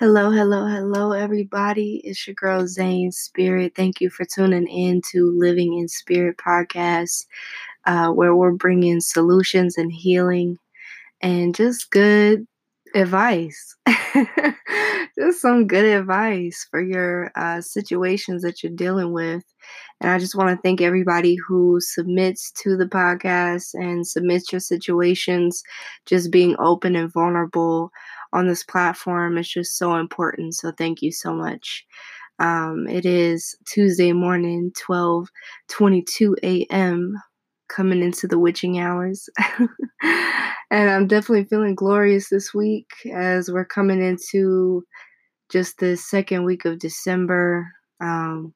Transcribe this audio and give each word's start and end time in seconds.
Hello, 0.00 0.30
hello, 0.30 0.64
hello, 0.64 1.12
everybody. 1.12 2.00
It's 2.04 2.26
your 2.26 2.32
girl 2.32 2.66
Zane 2.66 3.12
Spirit. 3.12 3.74
Thank 3.76 4.00
you 4.00 4.08
for 4.08 4.24
tuning 4.24 4.66
in 4.66 5.02
to 5.12 5.30
Living 5.36 5.78
in 5.78 5.88
Spirit 5.88 6.38
podcast, 6.38 7.26
uh, 7.84 8.08
where 8.08 8.34
we're 8.34 8.52
bringing 8.52 9.02
solutions 9.02 9.76
and 9.76 9.92
healing 9.92 10.56
and 11.20 11.54
just 11.54 11.90
good 11.90 12.46
advice. 12.94 13.76
just 15.18 15.42
some 15.42 15.66
good 15.66 15.84
advice 15.84 16.66
for 16.70 16.80
your 16.80 17.30
uh, 17.36 17.60
situations 17.60 18.40
that 18.40 18.62
you're 18.62 18.72
dealing 18.72 19.12
with. 19.12 19.44
And 20.00 20.10
I 20.10 20.18
just 20.18 20.34
want 20.34 20.48
to 20.48 20.62
thank 20.62 20.80
everybody 20.80 21.36
who 21.46 21.78
submits 21.78 22.52
to 22.62 22.74
the 22.74 22.86
podcast 22.86 23.74
and 23.74 24.06
submits 24.06 24.50
your 24.50 24.60
situations, 24.60 25.62
just 26.06 26.30
being 26.30 26.56
open 26.58 26.96
and 26.96 27.12
vulnerable 27.12 27.92
on 28.32 28.46
this 28.46 28.62
platform 28.62 29.38
is 29.38 29.48
just 29.48 29.76
so 29.76 29.96
important. 29.96 30.54
So 30.54 30.72
thank 30.72 31.02
you 31.02 31.12
so 31.12 31.34
much. 31.34 31.84
Um, 32.38 32.86
it 32.88 33.04
is 33.04 33.54
Tuesday 33.66 34.12
morning, 34.12 34.72
12 34.78 35.28
22 35.68 36.36
a.m., 36.42 37.14
coming 37.68 38.02
into 38.02 38.26
the 38.26 38.38
witching 38.38 38.78
hours. 38.78 39.28
and 40.70 40.90
I'm 40.90 41.06
definitely 41.06 41.44
feeling 41.44 41.74
glorious 41.74 42.28
this 42.28 42.54
week 42.54 42.90
as 43.12 43.50
we're 43.50 43.64
coming 43.66 44.02
into 44.02 44.84
just 45.50 45.78
the 45.78 45.96
second 45.96 46.44
week 46.44 46.64
of 46.64 46.78
December. 46.78 47.70
Um, 48.00 48.54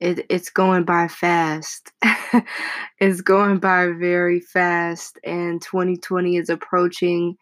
it, 0.00 0.26
it's 0.28 0.50
going 0.50 0.84
by 0.84 1.08
fast. 1.08 1.92
it's 3.00 3.22
going 3.22 3.58
by 3.58 3.86
very 3.98 4.40
fast, 4.40 5.18
and 5.24 5.62
2020 5.62 6.36
is 6.36 6.50
approaching 6.50 7.36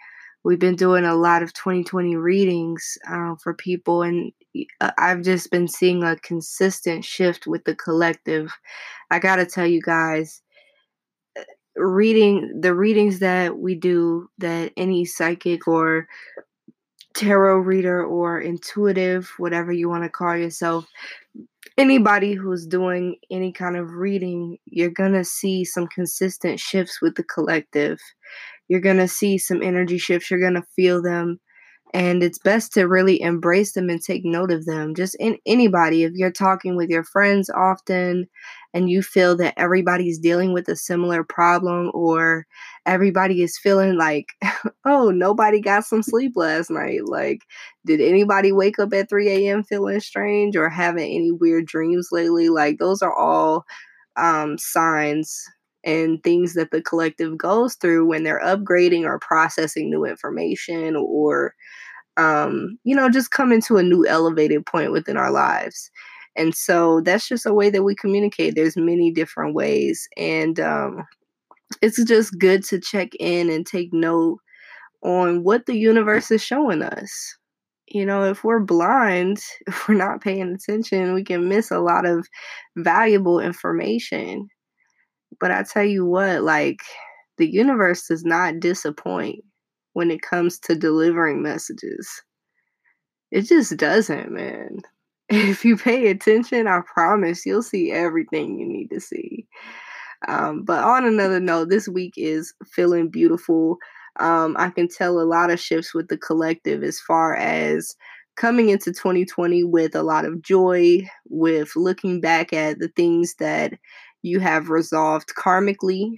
we've 0.44 0.58
been 0.58 0.76
doing 0.76 1.04
a 1.04 1.14
lot 1.14 1.42
of 1.42 1.52
2020 1.52 2.16
readings 2.16 2.98
uh, 3.08 3.34
for 3.36 3.54
people 3.54 4.02
and 4.02 4.32
uh, 4.80 4.90
i've 4.98 5.22
just 5.22 5.50
been 5.50 5.68
seeing 5.68 6.02
a 6.02 6.16
consistent 6.16 7.04
shift 7.04 7.46
with 7.46 7.64
the 7.64 7.74
collective. 7.74 8.52
I 9.10 9.18
gotta 9.18 9.46
tell 9.46 9.66
you 9.66 9.80
guys 9.80 10.42
uh, 11.38 11.42
reading 11.76 12.60
the 12.60 12.74
readings 12.74 13.18
that 13.20 13.58
we 13.58 13.74
do 13.74 14.28
that 14.38 14.72
any 14.76 15.04
psychic 15.04 15.66
or 15.68 16.08
tarot 17.14 17.58
reader 17.58 18.04
or 18.04 18.40
intuitive 18.40 19.30
whatever 19.36 19.70
you 19.70 19.88
want 19.88 20.02
to 20.02 20.08
call 20.08 20.36
yourself 20.36 20.86
anybody 21.76 22.32
who's 22.32 22.66
doing 22.66 23.16
any 23.30 23.52
kind 23.52 23.76
of 23.76 23.90
reading 23.90 24.58
you're 24.66 24.90
gonna 24.90 25.24
see 25.24 25.64
some 25.64 25.86
consistent 25.88 26.58
shifts 26.58 27.00
with 27.02 27.14
the 27.14 27.22
collective 27.24 27.98
you're 28.72 28.80
going 28.80 28.96
to 28.96 29.06
see 29.06 29.36
some 29.36 29.62
energy 29.62 29.98
shifts. 29.98 30.30
You're 30.30 30.40
going 30.40 30.54
to 30.54 30.64
feel 30.74 31.02
them. 31.02 31.38
And 31.92 32.22
it's 32.22 32.38
best 32.38 32.72
to 32.72 32.88
really 32.88 33.20
embrace 33.20 33.74
them 33.74 33.90
and 33.90 34.02
take 34.02 34.24
note 34.24 34.50
of 34.50 34.64
them. 34.64 34.94
Just 34.94 35.14
in 35.20 35.36
anybody, 35.44 36.04
if 36.04 36.12
you're 36.14 36.32
talking 36.32 36.74
with 36.74 36.88
your 36.88 37.04
friends 37.04 37.50
often 37.50 38.28
and 38.72 38.88
you 38.88 39.02
feel 39.02 39.36
that 39.36 39.52
everybody's 39.58 40.18
dealing 40.18 40.54
with 40.54 40.68
a 40.68 40.76
similar 40.76 41.22
problem 41.22 41.90
or 41.92 42.46
everybody 42.86 43.42
is 43.42 43.58
feeling 43.58 43.98
like, 43.98 44.28
oh, 44.86 45.10
nobody 45.10 45.60
got 45.60 45.84
some 45.84 46.02
sleep 46.02 46.32
last 46.34 46.70
night. 46.70 47.00
Like, 47.04 47.42
did 47.84 48.00
anybody 48.00 48.52
wake 48.52 48.78
up 48.78 48.94
at 48.94 49.10
3 49.10 49.28
a.m. 49.28 49.64
feeling 49.64 50.00
strange 50.00 50.56
or 50.56 50.70
having 50.70 51.14
any 51.14 51.30
weird 51.30 51.66
dreams 51.66 52.08
lately? 52.10 52.48
Like, 52.48 52.78
those 52.78 53.02
are 53.02 53.14
all 53.14 53.66
um, 54.16 54.56
signs 54.56 55.44
and 55.84 56.22
things 56.22 56.54
that 56.54 56.70
the 56.70 56.82
collective 56.82 57.36
goes 57.36 57.74
through 57.74 58.06
when 58.06 58.22
they're 58.22 58.40
upgrading 58.40 59.04
or 59.04 59.18
processing 59.18 59.90
new 59.90 60.04
information 60.04 60.96
or 60.96 61.54
um, 62.16 62.78
you 62.84 62.94
know 62.94 63.08
just 63.08 63.30
coming 63.30 63.60
to 63.62 63.78
a 63.78 63.82
new 63.82 64.06
elevated 64.06 64.66
point 64.66 64.92
within 64.92 65.16
our 65.16 65.30
lives. 65.30 65.90
And 66.34 66.54
so 66.54 67.02
that's 67.02 67.28
just 67.28 67.44
a 67.44 67.52
way 67.52 67.68
that 67.68 67.82
we 67.82 67.94
communicate. 67.94 68.54
There's 68.54 68.76
many 68.76 69.10
different 69.10 69.54
ways 69.54 70.08
and 70.16 70.58
um, 70.60 71.04
it's 71.80 72.02
just 72.04 72.38
good 72.38 72.64
to 72.64 72.80
check 72.80 73.14
in 73.18 73.48
and 73.50 73.66
take 73.66 73.92
note 73.92 74.38
on 75.02 75.42
what 75.42 75.66
the 75.66 75.76
universe 75.76 76.30
is 76.30 76.42
showing 76.42 76.82
us. 76.82 77.36
You 77.88 78.06
know, 78.06 78.24
if 78.24 78.44
we're 78.44 78.60
blind, 78.60 79.38
if 79.66 79.88
we're 79.88 79.94
not 79.94 80.20
paying 80.20 80.54
attention, 80.54 81.14
we 81.14 81.24
can 81.24 81.48
miss 81.48 81.70
a 81.70 81.80
lot 81.80 82.06
of 82.06 82.26
valuable 82.76 83.40
information. 83.40 84.48
But 85.40 85.50
I 85.50 85.62
tell 85.64 85.84
you 85.84 86.04
what, 86.04 86.42
like 86.42 86.80
the 87.38 87.50
universe 87.50 88.06
does 88.08 88.24
not 88.24 88.60
disappoint 88.60 89.44
when 89.94 90.10
it 90.10 90.22
comes 90.22 90.58
to 90.60 90.74
delivering 90.74 91.42
messages. 91.42 92.08
It 93.30 93.42
just 93.42 93.76
doesn't, 93.76 94.30
man. 94.30 94.78
If 95.28 95.64
you 95.64 95.78
pay 95.78 96.08
attention, 96.08 96.66
I 96.66 96.80
promise 96.92 97.46
you'll 97.46 97.62
see 97.62 97.90
everything 97.90 98.58
you 98.58 98.66
need 98.66 98.88
to 98.88 99.00
see. 99.00 99.46
Um, 100.28 100.62
but 100.64 100.84
on 100.84 101.06
another 101.06 101.40
note, 101.40 101.70
this 101.70 101.88
week 101.88 102.14
is 102.16 102.52
feeling 102.66 103.08
beautiful. 103.08 103.78
Um, 104.20 104.56
I 104.58 104.70
can 104.70 104.88
tell 104.88 105.18
a 105.20 105.22
lot 105.22 105.50
of 105.50 105.58
shifts 105.58 105.94
with 105.94 106.08
the 106.08 106.18
collective 106.18 106.82
as 106.82 107.00
far 107.00 107.34
as 107.34 107.96
coming 108.36 108.68
into 108.68 108.92
2020 108.92 109.64
with 109.64 109.94
a 109.94 110.02
lot 110.02 110.24
of 110.24 110.42
joy, 110.42 111.08
with 111.28 111.72
looking 111.76 112.20
back 112.20 112.52
at 112.52 112.78
the 112.78 112.88
things 112.88 113.34
that 113.38 113.72
you 114.22 114.40
have 114.40 114.70
resolved 114.70 115.34
karmically 115.36 116.14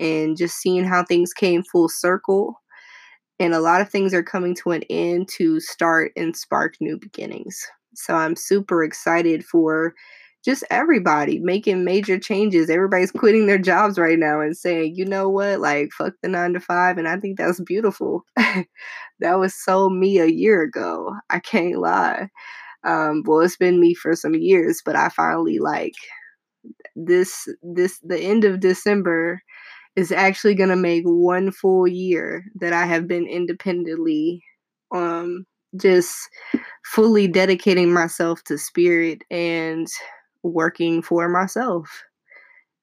and 0.00 0.36
just 0.36 0.56
seeing 0.58 0.84
how 0.84 1.04
things 1.04 1.32
came 1.32 1.62
full 1.62 1.88
circle. 1.88 2.60
And 3.38 3.54
a 3.54 3.60
lot 3.60 3.80
of 3.80 3.90
things 3.90 4.14
are 4.14 4.22
coming 4.22 4.54
to 4.56 4.70
an 4.70 4.82
end 4.90 5.28
to 5.36 5.60
start 5.60 6.12
and 6.16 6.36
spark 6.36 6.74
new 6.80 6.98
beginnings. 6.98 7.66
So 7.94 8.14
I'm 8.14 8.36
super 8.36 8.84
excited 8.84 9.44
for 9.44 9.94
just 10.44 10.64
everybody 10.70 11.38
making 11.38 11.84
major 11.84 12.18
changes. 12.18 12.68
Everybody's 12.68 13.12
quitting 13.12 13.46
their 13.46 13.58
jobs 13.58 13.98
right 13.98 14.18
now 14.18 14.40
and 14.40 14.56
saying, 14.56 14.94
you 14.96 15.04
know 15.04 15.28
what, 15.28 15.60
like, 15.60 15.90
fuck 15.92 16.14
the 16.22 16.28
nine 16.28 16.52
to 16.54 16.60
five. 16.60 16.98
And 16.98 17.08
I 17.08 17.18
think 17.18 17.38
that's 17.38 17.60
beautiful. 17.60 18.24
that 19.20 19.38
was 19.38 19.54
so 19.54 19.88
me 19.88 20.18
a 20.18 20.26
year 20.26 20.62
ago. 20.62 21.14
I 21.30 21.38
can't 21.38 21.78
lie. 21.78 22.28
Um, 22.84 23.22
well, 23.26 23.40
it's 23.40 23.56
been 23.56 23.80
me 23.80 23.94
for 23.94 24.16
some 24.16 24.34
years, 24.34 24.82
but 24.84 24.96
I 24.96 25.08
finally 25.10 25.58
like 25.60 25.94
this 26.96 27.48
this 27.62 27.98
the 28.02 28.18
end 28.18 28.44
of 28.44 28.60
December 28.60 29.42
is 29.96 30.12
actually 30.12 30.54
going 30.54 30.70
to 30.70 30.76
make 30.76 31.04
one 31.04 31.50
full 31.50 31.86
year 31.86 32.44
that 32.60 32.72
I 32.72 32.86
have 32.86 33.06
been 33.06 33.26
independently 33.26 34.42
um 34.94 35.44
just 35.76 36.28
fully 36.84 37.26
dedicating 37.26 37.92
myself 37.92 38.42
to 38.44 38.58
spirit 38.58 39.22
and 39.30 39.86
working 40.42 41.02
for 41.02 41.28
myself 41.28 41.88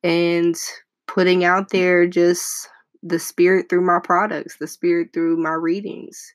and 0.04 0.56
putting 1.08 1.44
out 1.44 1.70
there 1.70 2.08
just 2.08 2.70
the 3.04 3.20
spirit 3.20 3.68
through 3.70 3.86
my 3.86 4.00
products, 4.04 4.58
the 4.60 4.68
spirit 4.68 5.10
through 5.14 5.38
my 5.38 5.54
readings 5.54 6.34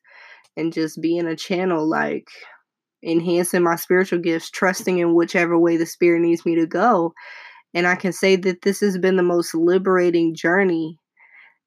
and 0.57 0.73
just 0.73 1.01
being 1.01 1.27
a 1.27 1.37
channel 1.37 1.89
like 1.89 2.29
enhancing 3.03 3.63
my 3.63 3.77
spiritual 3.77 4.19
gifts, 4.19 4.51
trusting 4.51 4.99
in 4.99 5.15
whichever 5.15 5.59
way 5.59 5.77
the 5.77 5.87
spirit 5.87 6.21
needs 6.21 6.47
me 6.47 6.55
to 6.55 6.67
go 6.67 7.13
and 7.75 7.87
I 7.87 7.97
can 7.97 8.13
say 8.13 8.37
that 8.37 8.63
this 8.63 8.81
has 8.81 8.97
been 8.97 9.17
the 9.17 9.23
most 9.23 9.55
liberating 9.55 10.35
journey. 10.35 10.99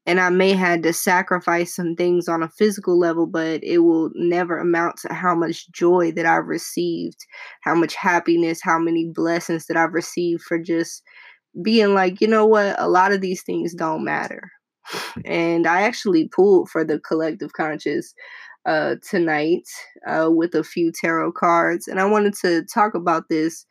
And 0.05 0.21
I 0.21 0.29
may 0.29 0.53
had 0.53 0.83
to 0.83 0.93
sacrifice 0.93 1.75
some 1.75 1.93
things 1.95 2.29
on 2.29 2.41
a 2.41 2.47
physical 2.47 2.97
level, 2.97 3.27
but 3.27 3.61
it 3.61 3.79
will 3.79 4.09
never 4.15 4.57
amount 4.57 4.95
to 5.01 5.13
how 5.13 5.35
much 5.35 5.69
joy 5.71 6.13
that 6.13 6.25
I've 6.25 6.47
received, 6.47 7.17
how 7.61 7.75
much 7.75 7.93
happiness, 7.93 8.61
how 8.63 8.79
many 8.79 9.11
blessings 9.13 9.65
that 9.65 9.75
I've 9.75 9.93
received 9.93 10.43
for 10.43 10.57
just 10.57 11.03
being 11.61 11.93
like, 11.93 12.21
you 12.21 12.27
know 12.27 12.45
what, 12.45 12.79
a 12.79 12.87
lot 12.87 13.11
of 13.11 13.19
these 13.19 13.43
things 13.43 13.73
don't 13.73 14.05
matter. 14.05 14.49
And 15.25 15.67
I 15.67 15.81
actually 15.81 16.29
pulled 16.29 16.69
for 16.69 16.85
the 16.85 16.99
collective 16.99 17.51
conscious 17.51 18.13
uh, 18.65 18.95
tonight 19.01 19.63
uh, 20.07 20.29
with 20.31 20.55
a 20.55 20.63
few 20.63 20.93
tarot 20.93 21.33
cards. 21.33 21.89
And 21.89 21.99
I 21.99 22.05
wanted 22.05 22.33
to 22.41 22.63
talk 22.73 22.93
about 22.93 23.23
this 23.29 23.65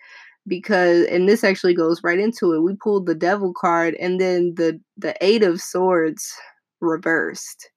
because 0.47 1.07
and 1.07 1.29
this 1.29 1.45
actually 1.45 1.75
goes 1.75 2.03
right 2.05 2.19
into 2.19 2.53
it. 2.55 2.61
We 2.63 2.75
pulled 2.77 3.07
the 3.07 3.15
devil 3.15 3.53
card 3.55 3.95
and 3.97 4.21
then 4.21 4.55
the 4.57 4.81
the 4.97 5.15
8 5.21 5.43
of 5.43 5.61
swords 5.61 6.33
reversed. 6.81 7.71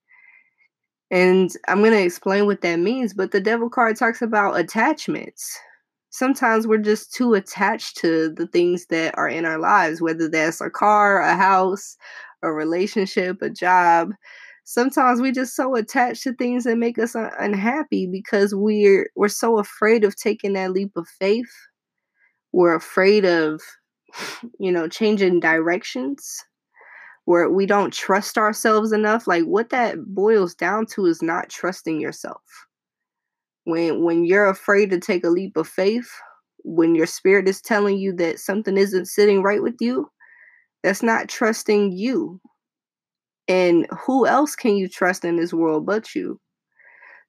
And 1.12 1.51
I'm 1.68 1.80
going 1.80 1.92
to 1.92 2.04
explain 2.04 2.45
what 2.45 2.62
that 2.62 2.77
means, 2.77 3.13
but 3.13 3.31
the 3.31 3.42
devil 3.42 3.69
card 3.69 3.98
talks 3.98 4.21
about 4.21 4.60
attachments. 4.60 5.57
Sometimes 6.12 6.68
we're 6.68 6.77
just 6.77 7.13
too 7.13 7.33
attached 7.33 7.98
to 7.98 8.30
the 8.30 8.48
things 8.48 8.86
that 8.88 9.18
are 9.18 9.27
in 9.27 9.45
our 9.45 9.60
lives, 9.60 10.01
whether 10.01 10.30
that's 10.30 10.62
a 10.62 10.69
car, 10.69 11.22
a 11.22 11.36
house, 11.36 11.98
a 12.44 12.51
relationship, 12.51 13.42
a 13.42 13.50
job. 13.50 14.12
Sometimes 14.65 15.19
we 15.22 15.31
just 15.31 15.56
so 15.56 15.75
attached 15.75 16.24
to 16.24 16.33
things 16.33 16.63
that 16.65 16.77
make 16.77 17.00
us 17.00 17.15
un- 17.15 17.31
unhappy 17.39 18.07
because 18.07 18.54
we're 18.54 19.10
we're 19.15 19.27
so 19.30 19.57
afraid 19.57 20.04
of 20.04 20.15
taking 20.15 20.54
that 20.54 20.72
leap 20.72 20.92
of 20.95 21.07
faith 21.07 21.50
we're 22.51 22.75
afraid 22.75 23.25
of 23.25 23.62
you 24.60 24.72
know 24.72 24.88
changing 24.88 25.40
directions 25.40 26.44
where 27.25 27.50
we 27.50 27.66
don't 27.66 27.94
trust 27.94 28.38
ourselves 28.38 28.92
enough 28.92 29.28
like 29.28 29.44
what 29.44 29.69
that 29.69 29.98
boils 30.07 30.56
down 30.56 30.86
to 30.86 31.06
is 31.06 31.22
not 31.22 31.50
trusting 31.50 32.01
yourself 32.01 32.42
when 33.69 34.04
when 34.04 34.25
you're 34.25 34.50
afraid 34.50 34.90
to 34.90 35.00
take 35.00 35.24
a 35.24 35.30
leap 35.30 35.56
of 35.56 35.68
faith, 35.68 36.10
when 36.63 36.96
your 36.96 37.06
spirit 37.06 37.48
is 37.48 37.62
telling 37.62 37.98
you 37.98 38.13
that 38.13 38.40
something 38.40 38.78
isn't 38.78 39.06
sitting 39.06 39.42
right 39.44 39.62
with 39.62 39.75
you, 39.80 40.10
that's 40.84 41.04
not 41.04 41.30
trusting 41.30 41.92
you. 41.92 42.42
And 43.48 43.88
who 44.06 44.28
else 44.28 44.56
can 44.56 44.75
you 44.75 44.88
trust 44.90 45.25
in 45.25 45.38
this 45.38 45.54
world 45.54 45.86
but 45.86 46.13
you? 46.16 46.40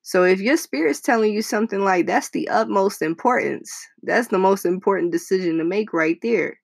So 0.02 0.25
if 0.25 0.41
your 0.41 0.56
spirit's 0.56 1.00
telling 1.00 1.32
you 1.32 1.43
something 1.43 1.81
like 1.81 2.06
that's 2.06 2.31
the 2.31 2.49
utmost 2.49 3.02
importance, 3.02 3.73
that's 4.02 4.29
the 4.29 4.38
most 4.38 4.64
important 4.64 5.12
decision 5.12 5.58
to 5.58 5.64
make 5.64 5.93
right 5.93 6.19
there. 6.23 6.58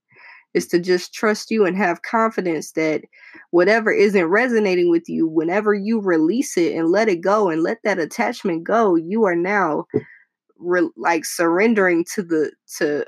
Is 0.55 0.67
to 0.69 0.79
just 0.81 1.13
trust 1.13 1.51
you 1.51 1.67
and 1.67 1.77
have 1.77 2.01
confidence 2.01 2.73
that 2.73 3.03
whatever 3.51 3.93
isn't 3.93 4.25
resonating 4.27 4.91
with 4.91 5.07
you, 5.07 5.29
whenever 5.29 5.75
you 5.75 6.01
release 6.01 6.57
it 6.57 6.75
and 6.75 6.89
let 6.91 7.09
it 7.11 7.21
go 7.21 7.51
and 7.51 7.63
let 7.63 7.79
that 7.85 7.99
attachment 7.99 8.65
go, 8.65 8.95
you 8.97 9.25
are 9.25 9.37
now 9.37 9.85
re- 10.59 10.91
like 10.97 11.25
surrendering 11.25 12.05
to 12.15 12.23
the 12.23 12.53
to 12.79 13.05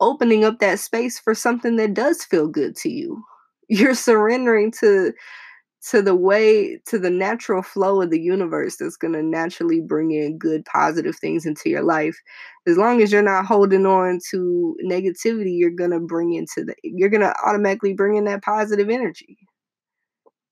opening 0.00 0.44
up 0.44 0.58
that 0.60 0.80
space 0.80 1.18
for 1.18 1.34
something 1.34 1.76
that 1.76 1.94
does 1.94 2.24
feel 2.24 2.48
good 2.48 2.76
to 2.76 2.90
you. 2.90 3.22
You're 3.68 3.94
surrendering 3.94 4.72
to 4.80 5.12
to 5.90 6.00
the 6.00 6.14
way 6.14 6.80
to 6.86 6.98
the 6.98 7.10
natural 7.10 7.62
flow 7.62 8.00
of 8.02 8.10
the 8.10 8.20
universe 8.20 8.76
that's 8.76 8.96
going 8.96 9.12
to 9.12 9.22
naturally 9.22 9.80
bring 9.80 10.12
in 10.12 10.38
good 10.38 10.64
positive 10.64 11.16
things 11.16 11.44
into 11.44 11.68
your 11.68 11.82
life. 11.82 12.16
As 12.66 12.78
long 12.78 13.02
as 13.02 13.12
you're 13.12 13.22
not 13.22 13.46
holding 13.46 13.86
on 13.86 14.18
to 14.30 14.76
negativity 14.84 15.58
you're 15.58 15.70
going 15.70 15.90
to 15.90 16.00
bring 16.00 16.32
into 16.34 16.64
the 16.64 16.74
you're 16.82 17.10
going 17.10 17.20
to 17.20 17.34
automatically 17.46 17.92
bring 17.92 18.16
in 18.16 18.24
that 18.24 18.42
positive 18.42 18.88
energy. 18.88 19.36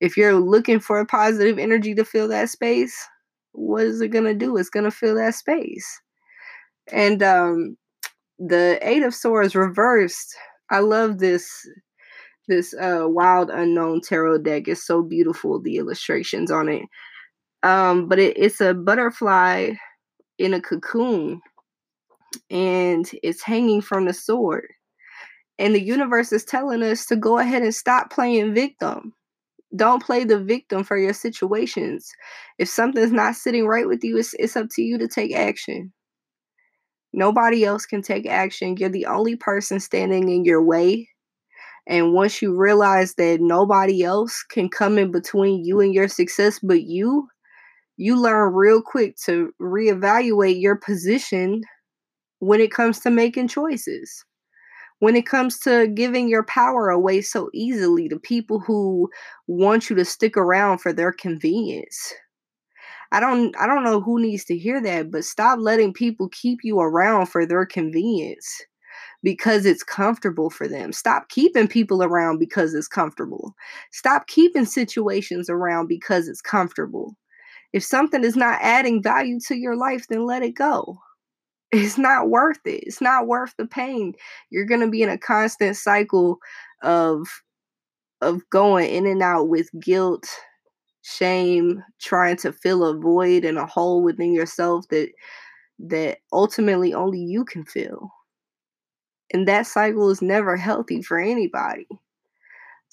If 0.00 0.16
you're 0.16 0.34
looking 0.34 0.80
for 0.80 0.98
a 0.98 1.06
positive 1.06 1.58
energy 1.58 1.94
to 1.94 2.04
fill 2.04 2.28
that 2.28 2.50
space 2.50 2.94
what 3.52 3.84
is 3.84 4.00
it 4.00 4.08
going 4.08 4.24
to 4.24 4.34
do? 4.34 4.56
It's 4.56 4.70
going 4.70 4.84
to 4.84 4.90
fill 4.90 5.16
that 5.16 5.34
space. 5.34 5.86
And 6.92 7.22
um 7.22 7.76
the 8.38 8.78
eight 8.82 9.02
of 9.02 9.14
swords 9.14 9.54
reversed. 9.54 10.34
I 10.70 10.80
love 10.80 11.18
this 11.18 11.48
this 12.48 12.74
uh, 12.74 13.04
wild 13.06 13.50
unknown 13.50 14.00
tarot 14.00 14.38
deck 14.38 14.68
is 14.68 14.84
so 14.84 15.02
beautiful 15.02 15.60
the 15.60 15.76
illustrations 15.76 16.50
on 16.50 16.68
it. 16.68 16.82
Um 17.62 18.08
but 18.08 18.18
it, 18.18 18.36
it's 18.36 18.60
a 18.60 18.74
butterfly 18.74 19.72
in 20.38 20.54
a 20.54 20.60
cocoon 20.60 21.40
and 22.50 23.10
it's 23.22 23.42
hanging 23.42 23.80
from 23.80 24.06
the 24.06 24.12
sword. 24.12 24.66
And 25.58 25.74
the 25.74 25.82
universe 25.82 26.32
is 26.32 26.44
telling 26.44 26.82
us 26.82 27.06
to 27.06 27.16
go 27.16 27.38
ahead 27.38 27.62
and 27.62 27.74
stop 27.74 28.10
playing 28.10 28.54
victim. 28.54 29.12
Don't 29.76 30.02
play 30.02 30.24
the 30.24 30.38
victim 30.38 30.84
for 30.84 30.98
your 30.98 31.14
situations. 31.14 32.10
If 32.58 32.68
something's 32.68 33.12
not 33.12 33.36
sitting 33.36 33.66
right 33.66 33.86
with 33.86 34.02
you 34.02 34.18
it's, 34.18 34.34
it's 34.38 34.56
up 34.56 34.66
to 34.72 34.82
you 34.82 34.98
to 34.98 35.08
take 35.08 35.34
action. 35.34 35.92
Nobody 37.12 37.64
else 37.64 37.86
can 37.86 38.02
take 38.02 38.26
action. 38.26 38.76
You're 38.76 38.88
the 38.88 39.06
only 39.06 39.36
person 39.36 39.80
standing 39.80 40.28
in 40.28 40.44
your 40.44 40.62
way 40.62 41.08
and 41.86 42.12
once 42.12 42.40
you 42.40 42.56
realize 42.56 43.14
that 43.14 43.40
nobody 43.40 44.02
else 44.02 44.44
can 44.48 44.68
come 44.68 44.98
in 44.98 45.10
between 45.10 45.64
you 45.64 45.80
and 45.80 45.92
your 45.92 46.08
success 46.08 46.58
but 46.62 46.82
you, 46.82 47.28
you 47.96 48.20
learn 48.20 48.54
real 48.54 48.80
quick 48.80 49.16
to 49.24 49.52
reevaluate 49.60 50.60
your 50.60 50.76
position 50.76 51.62
when 52.38 52.60
it 52.60 52.72
comes 52.72 53.00
to 53.00 53.10
making 53.10 53.48
choices. 53.48 54.24
When 55.00 55.16
it 55.16 55.26
comes 55.26 55.58
to 55.60 55.88
giving 55.88 56.28
your 56.28 56.44
power 56.44 56.88
away 56.88 57.22
so 57.22 57.50
easily 57.52 58.08
to 58.08 58.20
people 58.20 58.60
who 58.60 59.10
want 59.48 59.90
you 59.90 59.96
to 59.96 60.04
stick 60.04 60.36
around 60.36 60.78
for 60.78 60.92
their 60.92 61.12
convenience. 61.12 62.14
I 63.10 63.18
don't 63.18 63.54
I 63.58 63.66
don't 63.66 63.82
know 63.82 64.00
who 64.00 64.20
needs 64.20 64.44
to 64.44 64.56
hear 64.56 64.80
that, 64.80 65.10
but 65.10 65.24
stop 65.24 65.58
letting 65.60 65.92
people 65.92 66.28
keep 66.28 66.60
you 66.62 66.78
around 66.78 67.26
for 67.26 67.44
their 67.44 67.66
convenience 67.66 68.62
because 69.22 69.66
it's 69.66 69.82
comfortable 69.82 70.50
for 70.50 70.66
them. 70.66 70.92
Stop 70.92 71.28
keeping 71.28 71.68
people 71.68 72.02
around 72.02 72.38
because 72.38 72.74
it's 72.74 72.88
comfortable. 72.88 73.54
Stop 73.92 74.26
keeping 74.26 74.64
situations 74.64 75.48
around 75.48 75.86
because 75.86 76.28
it's 76.28 76.40
comfortable. 76.40 77.16
If 77.72 77.84
something 77.84 78.24
is 78.24 78.36
not 78.36 78.58
adding 78.60 79.02
value 79.02 79.38
to 79.46 79.56
your 79.56 79.76
life, 79.76 80.06
then 80.08 80.26
let 80.26 80.42
it 80.42 80.52
go. 80.54 80.98
It's 81.72 81.96
not 81.96 82.28
worth 82.28 82.60
it. 82.66 82.84
It's 82.84 83.00
not 83.00 83.26
worth 83.26 83.54
the 83.56 83.66
pain. 83.66 84.12
You're 84.50 84.66
going 84.66 84.82
to 84.82 84.90
be 84.90 85.02
in 85.02 85.08
a 85.08 85.16
constant 85.16 85.76
cycle 85.76 86.38
of 86.82 87.26
of 88.20 88.48
going 88.50 88.88
in 88.90 89.06
and 89.06 89.22
out 89.22 89.48
with 89.48 89.68
guilt, 89.80 90.28
shame, 91.02 91.82
trying 92.00 92.36
to 92.36 92.52
fill 92.52 92.84
a 92.84 92.96
void 92.96 93.44
and 93.44 93.58
a 93.58 93.66
hole 93.66 94.02
within 94.02 94.32
yourself 94.32 94.86
that 94.90 95.10
that 95.78 96.18
ultimately 96.32 96.94
only 96.94 97.20
you 97.20 97.44
can 97.44 97.64
fill. 97.64 98.10
And 99.32 99.48
that 99.48 99.66
cycle 99.66 100.10
is 100.10 100.22
never 100.22 100.56
healthy 100.56 101.02
for 101.02 101.18
anybody. 101.18 101.86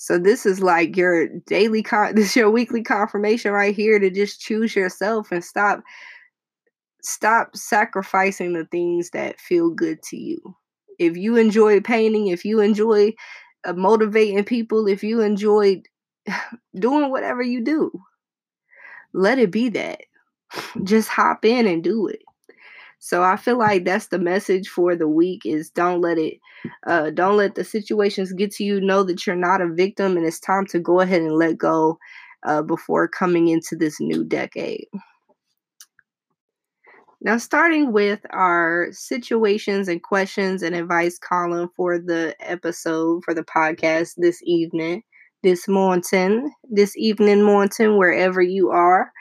So 0.02 0.18
this 0.18 0.46
is 0.46 0.62
like 0.62 0.96
your 0.96 1.28
daily 1.46 1.84
con 1.84 2.16
this 2.16 2.36
your 2.36 2.50
weekly 2.50 2.82
confirmation 2.82 3.52
right 3.52 3.76
here 3.76 4.00
to 4.00 4.10
just 4.10 4.40
choose 4.40 4.76
yourself 4.76 5.32
and 5.32 5.44
stop 5.44 5.82
stop 7.02 7.56
sacrificing 7.56 8.54
the 8.54 8.66
things 8.66 9.10
that 9.12 9.40
feel 9.40 9.70
good 9.70 10.02
to 10.04 10.18
you. 10.18 10.56
If 11.00 11.18
you 11.18 11.36
enjoy 11.36 11.82
painting, 11.82 12.28
if 12.28 12.46
you 12.46 12.62
enjoy 12.62 13.14
uh, 13.66 13.74
motivating 13.74 14.44
people, 14.46 14.88
if 14.88 15.04
you 15.04 15.22
enjoy 15.22 15.82
doing 16.76 17.12
whatever 17.12 17.42
you 17.42 17.62
do, 17.62 17.92
let 19.14 19.38
it 19.38 19.52
be 19.52 19.68
that. 19.70 20.02
Just 20.84 21.10
hop 21.10 21.44
in 21.44 21.68
and 21.68 21.84
do 21.84 22.08
it. 22.08 22.22
So 23.00 23.24
I 23.24 23.38
feel 23.38 23.58
like 23.58 23.86
that's 23.86 24.08
the 24.08 24.20
message 24.20 24.68
for 24.68 24.96
the 24.96 25.08
week 25.08 25.46
is 25.46 25.70
don't 25.70 26.02
let 26.02 26.18
it 26.18 26.36
uh 26.86 27.10
don't 27.12 27.38
let 27.38 27.56
the 27.56 27.64
situations 27.64 28.34
get 28.34 28.52
to 28.52 28.64
you. 28.64 28.82
Know 28.82 29.04
that 29.04 29.26
you're 29.26 29.36
not 29.36 29.62
a 29.62 29.74
victim 29.74 30.18
and 30.18 30.26
it's 30.26 30.40
time 30.40 30.66
to 30.68 30.80
go 30.80 31.00
ahead 31.00 31.22
and 31.22 31.34
let 31.34 31.58
go 31.58 31.98
uh 32.46 32.62
before 32.62 33.08
coming 33.08 33.48
into 33.48 33.76
this 33.76 34.00
new 34.00 34.24
decade. 34.24 34.86
Now, 37.22 37.38
starting 37.38 37.92
with 37.92 38.22
our 38.30 38.88
situations 38.92 39.90
and 39.90 40.02
questions 40.02 40.64
and 40.64 40.74
advice 40.74 41.20
column 41.20 41.70
for 41.76 42.00
the 42.00 42.34
episode 42.40 43.24
for 43.26 43.34
the 43.34 43.44
podcast 43.44 44.14
this 44.16 44.40
evening, 44.44 45.04
this 45.44 45.68
morning, 45.68 46.50
this 46.70 46.96
evening, 46.96 47.44
morning, 47.44 47.98
wherever 47.98 48.42
you 48.42 48.70
are. 48.70 49.12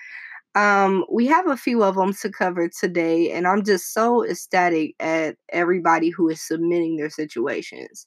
Um, 0.54 1.04
we 1.12 1.26
have 1.26 1.46
a 1.46 1.56
few 1.56 1.84
of 1.84 1.94
them 1.94 2.12
to 2.14 2.30
cover 2.30 2.68
today, 2.68 3.30
and 3.30 3.46
I'm 3.46 3.62
just 3.62 3.92
so 3.92 4.24
ecstatic 4.24 4.94
at 4.98 5.36
everybody 5.50 6.10
who 6.10 6.28
is 6.28 6.40
submitting 6.40 6.96
their 6.96 7.10
situations. 7.10 8.06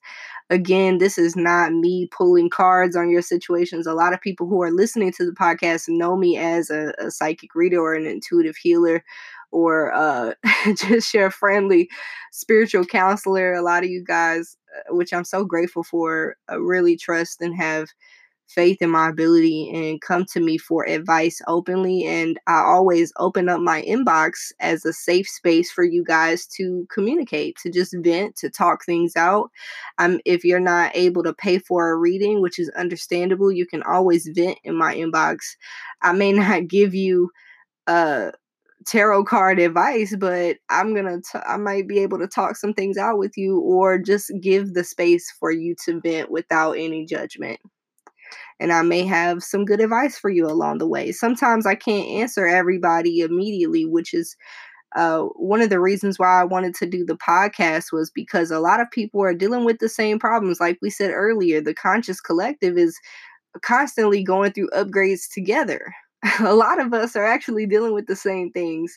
Again, 0.49 0.97
this 0.97 1.17
is 1.17 1.35
not 1.37 1.71
me 1.71 2.09
pulling 2.11 2.49
cards 2.49 2.95
on 2.95 3.09
your 3.09 3.21
situations. 3.21 3.87
A 3.87 3.93
lot 3.93 4.13
of 4.13 4.19
people 4.19 4.47
who 4.47 4.61
are 4.63 4.71
listening 4.71 5.13
to 5.13 5.25
the 5.25 5.31
podcast 5.31 5.85
know 5.87 6.17
me 6.17 6.37
as 6.37 6.69
a, 6.69 6.93
a 6.99 7.09
psychic 7.11 7.55
reader 7.55 7.79
or 7.79 7.93
an 7.93 8.05
intuitive 8.05 8.57
healer 8.57 9.01
or 9.51 9.93
uh, 9.93 10.33
just 10.75 11.13
your 11.13 11.29
friendly 11.29 11.89
spiritual 12.31 12.85
counselor. 12.85 13.53
A 13.53 13.61
lot 13.61 13.83
of 13.83 13.89
you 13.89 14.03
guys, 14.03 14.57
uh, 14.75 14.93
which 14.95 15.13
I'm 15.13 15.25
so 15.25 15.45
grateful 15.45 15.83
for, 15.83 16.35
uh, 16.51 16.59
really 16.59 16.97
trust 16.97 17.41
and 17.41 17.55
have 17.55 17.87
faith 18.53 18.81
in 18.81 18.89
my 18.89 19.09
ability 19.09 19.69
and 19.73 20.01
come 20.01 20.25
to 20.25 20.39
me 20.39 20.57
for 20.57 20.85
advice 20.87 21.41
openly. 21.47 22.05
And 22.05 22.39
I 22.47 22.59
always 22.59 23.13
open 23.17 23.49
up 23.49 23.59
my 23.61 23.81
inbox 23.83 24.51
as 24.59 24.85
a 24.85 24.93
safe 24.93 25.27
space 25.27 25.71
for 25.71 25.83
you 25.83 26.03
guys 26.03 26.45
to 26.57 26.87
communicate, 26.93 27.57
to 27.63 27.69
just 27.71 27.95
vent, 27.99 28.35
to 28.37 28.49
talk 28.49 28.85
things 28.85 29.15
out. 29.15 29.49
Um, 29.97 30.19
if 30.25 30.43
you're 30.43 30.59
not 30.59 30.91
able 30.95 31.23
to 31.23 31.33
pay 31.33 31.59
for 31.59 31.89
a 31.91 31.97
reading, 31.97 32.41
which 32.41 32.59
is 32.59 32.69
understandable, 32.77 33.51
you 33.51 33.65
can 33.65 33.83
always 33.83 34.29
vent 34.35 34.57
in 34.63 34.75
my 34.75 34.95
inbox. 34.95 35.37
I 36.01 36.11
may 36.13 36.31
not 36.33 36.67
give 36.67 36.93
you 36.93 37.29
uh 37.87 38.31
tarot 38.85 39.23
card 39.25 39.59
advice 39.59 40.15
but 40.17 40.57
i'm 40.69 40.95
gonna 40.95 41.17
t- 41.17 41.39
I 41.45 41.57
might 41.57 41.87
be 41.87 41.99
able 41.99 42.17
to 42.19 42.27
talk 42.27 42.55
some 42.55 42.73
things 42.73 42.97
out 42.97 43.17
with 43.19 43.37
you 43.37 43.59
or 43.59 43.99
just 43.99 44.31
give 44.41 44.73
the 44.73 44.83
space 44.83 45.31
for 45.39 45.51
you 45.51 45.75
to 45.85 46.01
vent 46.01 46.31
without 46.31 46.73
any 46.73 47.05
judgment 47.05 47.59
and 48.59 48.71
I 48.71 48.81
may 48.81 49.03
have 49.05 49.43
some 49.43 49.65
good 49.65 49.81
advice 49.81 50.17
for 50.17 50.29
you 50.29 50.47
along 50.47 50.77
the 50.77 50.87
way. 50.87 51.11
Sometimes 51.11 51.65
I 51.65 51.75
can't 51.75 52.07
answer 52.07 52.45
everybody 52.47 53.19
immediately, 53.19 53.85
which 53.85 54.13
is 54.13 54.35
uh, 54.95 55.21
one 55.35 55.61
of 55.61 55.69
the 55.69 55.79
reasons 55.79 56.19
why 56.19 56.41
I 56.41 56.43
wanted 56.43 56.75
to 56.75 56.85
do 56.85 57.05
the 57.05 57.15
podcast 57.15 57.93
was 57.93 58.11
because 58.11 58.51
a 58.51 58.59
lot 58.59 58.81
of 58.81 58.91
people 58.91 59.21
are 59.21 59.33
dealing 59.33 59.63
with 59.63 59.79
the 59.79 59.89
same 59.89 60.19
problems. 60.19 60.59
Like 60.59 60.77
we 60.81 60.89
said 60.89 61.11
earlier, 61.11 61.61
the 61.61 61.73
conscious 61.73 62.19
collective 62.19 62.77
is 62.77 62.99
constantly 63.61 64.23
going 64.23 64.51
through 64.51 64.69
upgrades 64.69 65.29
together. 65.31 65.93
a 66.39 66.53
lot 66.53 66.79
of 66.79 66.93
us 66.93 67.15
are 67.15 67.25
actually 67.25 67.65
dealing 67.65 67.93
with 67.93 68.05
the 68.07 68.15
same 68.15 68.51
things, 68.51 68.95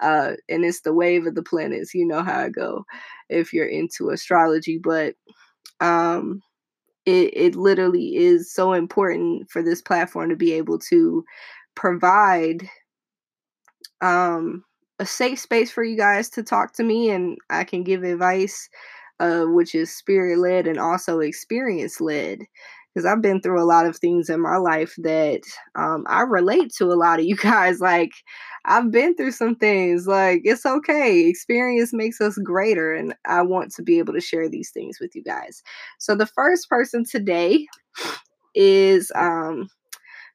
uh, 0.00 0.32
and 0.48 0.64
it's 0.64 0.82
the 0.82 0.92
wave 0.92 1.26
of 1.26 1.34
the 1.34 1.42
planets. 1.42 1.94
You 1.94 2.06
know 2.06 2.22
how 2.22 2.40
I 2.40 2.48
go 2.50 2.84
if 3.28 3.52
you're 3.52 3.66
into 3.66 4.10
astrology, 4.10 4.78
but 4.82 5.14
um, 5.80 6.42
it, 7.06 7.32
it 7.36 7.56
literally 7.56 8.16
is 8.16 8.52
so 8.52 8.72
important 8.72 9.50
for 9.50 9.62
this 9.62 9.80
platform 9.82 10.28
to 10.30 10.36
be 10.36 10.52
able 10.52 10.78
to 10.80 11.24
provide 11.74 12.68
um 14.00 14.64
a 14.98 15.06
safe 15.06 15.38
space 15.38 15.70
for 15.70 15.84
you 15.84 15.96
guys 15.96 16.30
to 16.30 16.42
talk 16.42 16.72
to 16.72 16.82
me 16.82 17.10
and 17.10 17.36
I 17.50 17.64
can 17.64 17.82
give 17.82 18.02
advice, 18.02 18.68
uh, 19.20 19.44
which 19.44 19.74
is 19.74 19.94
spirit 19.94 20.38
led 20.38 20.66
and 20.66 20.78
also 20.78 21.20
experience 21.20 22.00
led. 22.00 22.40
Because 22.96 23.04
I've 23.04 23.20
been 23.20 23.42
through 23.42 23.62
a 23.62 23.68
lot 23.68 23.84
of 23.84 23.98
things 23.98 24.30
in 24.30 24.40
my 24.40 24.56
life 24.56 24.94
that 25.02 25.42
um, 25.74 26.06
I 26.08 26.22
relate 26.22 26.72
to 26.78 26.86
a 26.86 26.96
lot 26.96 27.18
of 27.18 27.26
you 27.26 27.36
guys. 27.42 27.78
Like, 27.78 28.12
I've 28.64 28.90
been 28.90 29.14
through 29.14 29.32
some 29.32 29.54
things. 29.54 30.06
Like, 30.06 30.40
it's 30.44 30.64
okay. 30.64 31.26
Experience 31.26 31.92
makes 31.92 32.22
us 32.22 32.38
greater. 32.42 32.94
And 32.94 33.14
I 33.26 33.42
want 33.42 33.70
to 33.74 33.82
be 33.82 33.98
able 33.98 34.14
to 34.14 34.20
share 34.20 34.48
these 34.48 34.70
things 34.70 34.96
with 34.98 35.14
you 35.14 35.22
guys. 35.22 35.62
So, 35.98 36.14
the 36.14 36.24
first 36.24 36.70
person 36.70 37.04
today 37.04 37.66
is 38.54 39.12
um, 39.14 39.68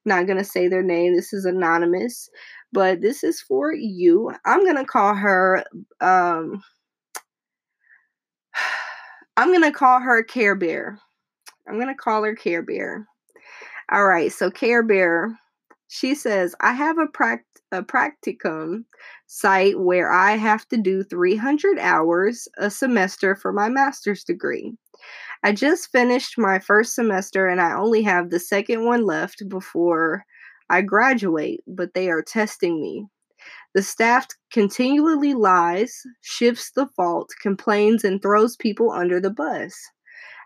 not 0.05 0.27
going 0.27 0.37
to 0.37 0.43
say 0.43 0.67
their 0.67 0.83
name. 0.83 1.15
This 1.15 1.33
is 1.33 1.45
anonymous 1.45 2.29
but 2.73 3.01
this 3.01 3.23
is 3.23 3.41
for 3.41 3.73
you. 3.73 4.31
I'm 4.45 4.65
gonna 4.65 4.85
call 4.85 5.13
her. 5.13 5.63
Um, 5.99 6.63
I'm 9.37 9.51
gonna 9.51 9.71
call 9.71 9.99
her 9.99 10.23
Care 10.23 10.55
Bear. 10.55 10.99
I'm 11.67 11.79
gonna 11.79 11.95
call 11.95 12.23
her 12.23 12.35
Care 12.35 12.63
Bear. 12.63 13.07
All 13.91 14.05
right, 14.05 14.31
so 14.31 14.49
Care 14.51 14.83
Bear, 14.83 15.37
she 15.87 16.15
says 16.15 16.55
I 16.61 16.73
have 16.73 16.97
a 16.97 17.07
pract 17.07 17.43
a 17.71 17.81
practicum 17.81 18.83
site 19.27 19.79
where 19.79 20.11
I 20.11 20.35
have 20.35 20.67
to 20.69 20.77
do 20.77 21.03
300 21.03 21.79
hours 21.79 22.47
a 22.57 22.69
semester 22.69 23.35
for 23.35 23.53
my 23.53 23.69
master's 23.69 24.23
degree. 24.23 24.75
I 25.43 25.53
just 25.53 25.91
finished 25.91 26.37
my 26.37 26.59
first 26.59 26.95
semester 26.95 27.47
and 27.47 27.61
I 27.61 27.73
only 27.73 28.01
have 28.03 28.29
the 28.29 28.39
second 28.39 28.85
one 28.85 29.05
left 29.05 29.47
before 29.47 30.23
I 30.69 30.81
graduate, 30.81 31.61
but 31.65 31.93
they 31.93 32.09
are 32.09 32.21
testing 32.21 32.81
me. 32.81 33.07
The 33.73 33.81
staff 33.81 34.27
continually 34.51 35.33
lies, 35.33 36.01
shifts 36.21 36.71
the 36.71 36.87
fault, 36.95 37.29
complains, 37.41 38.03
and 38.03 38.21
throws 38.21 38.55
people 38.57 38.91
under 38.91 39.19
the 39.19 39.31
bus. 39.31 39.73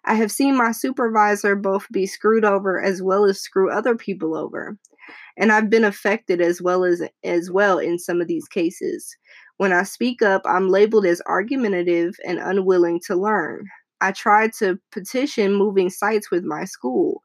I 0.05 0.13
have 0.15 0.31
seen 0.31 0.55
my 0.55 0.71
supervisor 0.71 1.55
both 1.55 1.87
be 1.91 2.05
screwed 2.05 2.45
over 2.45 2.81
as 2.81 3.01
well 3.01 3.25
as 3.25 3.41
screw 3.41 3.71
other 3.71 3.95
people 3.95 4.35
over. 4.37 4.77
And 5.37 5.51
I've 5.51 5.69
been 5.69 5.83
affected 5.83 6.41
as 6.41 6.61
well 6.61 6.83
as 6.83 7.01
as 7.23 7.51
well 7.51 7.79
in 7.79 7.99
some 7.99 8.21
of 8.21 8.27
these 8.27 8.47
cases. 8.47 9.15
When 9.57 9.73
I 9.73 9.83
speak 9.83 10.21
up, 10.21 10.41
I'm 10.45 10.69
labeled 10.69 11.05
as 11.05 11.21
argumentative 11.25 12.15
and 12.25 12.39
unwilling 12.39 13.01
to 13.07 13.15
learn. 13.15 13.67
I 14.01 14.11
tried 14.11 14.53
to 14.59 14.79
petition 14.91 15.53
moving 15.55 15.89
sites 15.89 16.29
with 16.29 16.43
my 16.43 16.65
school, 16.65 17.23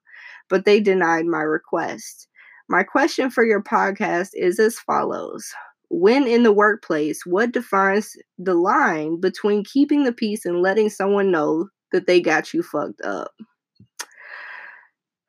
but 0.48 0.64
they 0.64 0.80
denied 0.80 1.26
my 1.26 1.42
request. 1.42 2.28
My 2.68 2.82
question 2.82 3.30
for 3.30 3.44
your 3.44 3.62
podcast 3.62 4.30
is 4.34 4.58
as 4.58 4.78
follows 4.78 5.52
When 5.90 6.26
in 6.26 6.44
the 6.44 6.52
workplace, 6.52 7.26
what 7.26 7.52
defines 7.52 8.16
the 8.38 8.54
line 8.54 9.20
between 9.20 9.64
keeping 9.64 10.04
the 10.04 10.12
peace 10.12 10.46
and 10.46 10.62
letting 10.62 10.88
someone 10.88 11.30
know 11.30 11.68
that 11.92 12.06
they 12.06 12.20
got 12.20 12.52
you 12.54 12.62
fucked 12.62 13.00
up? 13.02 13.32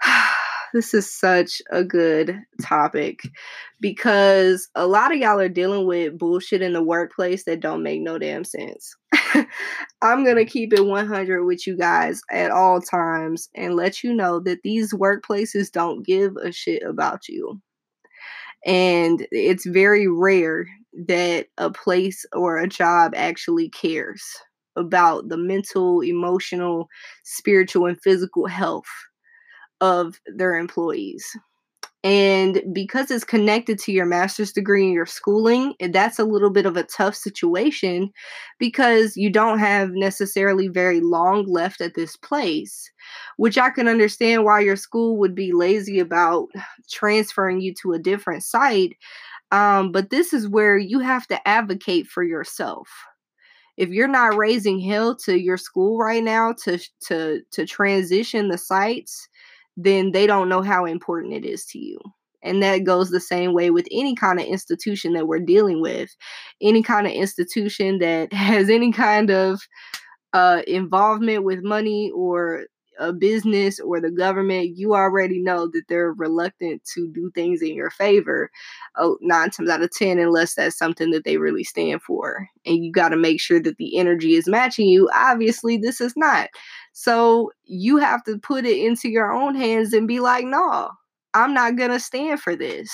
this 0.73 0.93
is 0.93 1.11
such 1.11 1.61
a 1.71 1.83
good 1.83 2.39
topic 2.61 3.21
because 3.79 4.69
a 4.75 4.87
lot 4.87 5.11
of 5.11 5.17
y'all 5.17 5.39
are 5.39 5.49
dealing 5.49 5.85
with 5.85 6.17
bullshit 6.17 6.61
in 6.61 6.73
the 6.73 6.83
workplace 6.83 7.43
that 7.45 7.59
don't 7.59 7.83
make 7.83 8.01
no 8.01 8.17
damn 8.17 8.43
sense. 8.43 8.95
I'm 10.01 10.23
going 10.23 10.37
to 10.37 10.45
keep 10.45 10.73
it 10.73 10.85
100 10.85 11.45
with 11.45 11.67
you 11.67 11.77
guys 11.77 12.21
at 12.31 12.51
all 12.51 12.81
times 12.81 13.49
and 13.55 13.75
let 13.75 14.03
you 14.03 14.13
know 14.13 14.39
that 14.41 14.63
these 14.63 14.93
workplaces 14.93 15.71
don't 15.71 16.05
give 16.05 16.35
a 16.37 16.51
shit 16.51 16.83
about 16.83 17.27
you. 17.27 17.61
And 18.65 19.25
it's 19.31 19.65
very 19.65 20.07
rare 20.07 20.67
that 21.07 21.47
a 21.57 21.71
place 21.71 22.25
or 22.33 22.57
a 22.57 22.67
job 22.67 23.13
actually 23.15 23.69
cares 23.69 24.23
about 24.75 25.29
the 25.29 25.37
mental, 25.37 26.01
emotional, 26.01 26.87
spiritual, 27.23 27.85
and 27.87 28.01
physical 28.01 28.47
health 28.47 28.87
of 29.81 30.19
their 30.35 30.55
employees. 30.55 31.25
And 32.03 32.63
because 32.73 33.11
it's 33.11 33.23
connected 33.23 33.77
to 33.79 33.91
your 33.91 34.07
master's 34.07 34.51
degree 34.51 34.85
and 34.85 34.93
your 34.93 35.05
schooling, 35.05 35.75
eh, 35.79 35.89
that's 35.91 36.17
a 36.17 36.23
little 36.23 36.49
bit 36.49 36.65
of 36.65 36.75
a 36.75 36.83
tough 36.83 37.15
situation 37.15 38.11
because 38.57 39.15
you 39.15 39.29
don't 39.29 39.59
have 39.59 39.91
necessarily 39.91 40.67
very 40.67 40.99
long 40.99 41.45
left 41.45 41.79
at 41.79 41.93
this 41.93 42.15
place, 42.17 42.89
which 43.37 43.57
I 43.57 43.69
can 43.69 43.87
understand 43.87 44.45
why 44.45 44.61
your 44.61 44.77
school 44.77 45.17
would 45.19 45.35
be 45.35 45.51
lazy 45.51 45.99
about 45.99 46.47
transferring 46.89 47.61
you 47.61 47.73
to 47.83 47.93
a 47.93 47.99
different 47.99 48.43
site. 48.43 48.97
Um, 49.51 49.91
but 49.91 50.09
this 50.09 50.33
is 50.33 50.47
where 50.47 50.77
you 50.77 50.99
have 50.99 51.27
to 51.27 51.47
advocate 51.47 52.07
for 52.07 52.23
yourself. 52.23 52.87
If 53.77 53.89
you're 53.89 54.07
not 54.07 54.35
raising 54.35 54.79
hell 54.79 55.15
to 55.17 55.39
your 55.39 55.57
school 55.57 55.97
right 55.97 56.23
now 56.23 56.53
to 56.63 56.79
to 57.07 57.41
to 57.51 57.65
transition 57.65 58.49
the 58.49 58.57
sites, 58.57 59.27
then 59.77 60.11
they 60.11 60.27
don't 60.27 60.49
know 60.49 60.61
how 60.61 60.85
important 60.85 61.33
it 61.33 61.45
is 61.45 61.65
to 61.67 61.79
you. 61.79 61.99
And 62.43 62.61
that 62.63 62.83
goes 62.83 63.09
the 63.09 63.19
same 63.19 63.53
way 63.53 63.69
with 63.69 63.87
any 63.91 64.15
kind 64.15 64.39
of 64.39 64.45
institution 64.45 65.13
that 65.13 65.27
we're 65.27 65.39
dealing 65.39 65.81
with. 65.81 66.09
Any 66.61 66.81
kind 66.81 67.05
of 67.05 67.13
institution 67.13 67.99
that 67.99 68.33
has 68.33 68.69
any 68.69 68.91
kind 68.91 69.29
of 69.29 69.61
uh, 70.33 70.61
involvement 70.67 71.43
with 71.43 71.63
money 71.63 72.11
or 72.15 72.65
a 72.99 73.13
business 73.13 73.79
or 73.79 73.99
the 73.99 74.11
government, 74.11 74.77
you 74.77 74.93
already 74.93 75.39
know 75.39 75.67
that 75.67 75.83
they're 75.87 76.13
reluctant 76.13 76.83
to 76.93 77.07
do 77.13 77.31
things 77.33 77.61
in 77.61 77.73
your 77.73 77.89
favor 77.89 78.49
oh, 78.97 79.17
nine 79.21 79.49
times 79.49 79.69
out 79.69 79.81
of 79.81 79.91
10, 79.91 80.19
unless 80.19 80.55
that's 80.55 80.77
something 80.77 81.11
that 81.11 81.23
they 81.23 81.37
really 81.37 81.63
stand 81.63 82.01
for. 82.01 82.47
And 82.65 82.83
you 82.83 82.91
got 82.91 83.09
to 83.09 83.17
make 83.17 83.39
sure 83.39 83.61
that 83.61 83.77
the 83.77 83.97
energy 83.97 84.35
is 84.35 84.47
matching 84.47 84.87
you. 84.87 85.09
Obviously, 85.13 85.77
this 85.77 86.01
is 86.01 86.13
not. 86.15 86.49
So 86.93 87.51
you 87.63 87.97
have 87.97 88.23
to 88.25 88.37
put 88.37 88.65
it 88.65 88.77
into 88.77 89.09
your 89.09 89.31
own 89.31 89.55
hands 89.55 89.93
and 89.93 90.07
be 90.07 90.19
like, 90.19 90.45
no, 90.45 90.89
I'm 91.33 91.53
not 91.53 91.77
going 91.77 91.91
to 91.91 91.99
stand 91.99 92.41
for 92.41 92.55
this. 92.55 92.91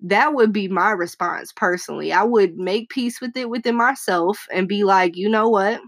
That 0.00 0.34
would 0.34 0.52
be 0.52 0.68
my 0.68 0.90
response 0.90 1.52
personally. 1.52 2.12
I 2.12 2.24
would 2.24 2.56
make 2.56 2.90
peace 2.90 3.20
with 3.20 3.36
it 3.36 3.48
within 3.48 3.76
myself 3.76 4.46
and 4.52 4.68
be 4.68 4.84
like, 4.84 5.16
you 5.16 5.28
know 5.28 5.48
what? 5.48 5.80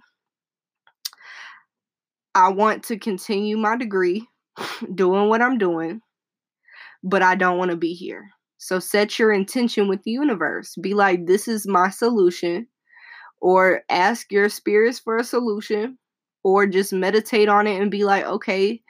I 2.36 2.50
want 2.50 2.84
to 2.84 2.98
continue 2.98 3.56
my 3.56 3.78
degree, 3.78 4.28
doing 4.94 5.30
what 5.30 5.40
I'm 5.40 5.56
doing, 5.56 6.02
but 7.02 7.22
I 7.22 7.34
don't 7.34 7.56
want 7.56 7.70
to 7.70 7.78
be 7.78 7.94
here. 7.94 8.28
So 8.58 8.78
set 8.78 9.18
your 9.18 9.32
intention 9.32 9.88
with 9.88 10.02
the 10.02 10.10
universe. 10.10 10.74
Be 10.78 10.92
like, 10.92 11.24
this 11.24 11.48
is 11.48 11.66
my 11.66 11.88
solution, 11.88 12.66
or 13.40 13.84
ask 13.88 14.30
your 14.30 14.50
spirits 14.50 14.98
for 14.98 15.16
a 15.16 15.24
solution 15.24 15.96
or 16.44 16.66
just 16.66 16.92
meditate 16.92 17.48
on 17.48 17.66
it 17.66 17.80
and 17.80 17.90
be 17.90 18.04
like, 18.04 18.26
okay, 18.26 18.82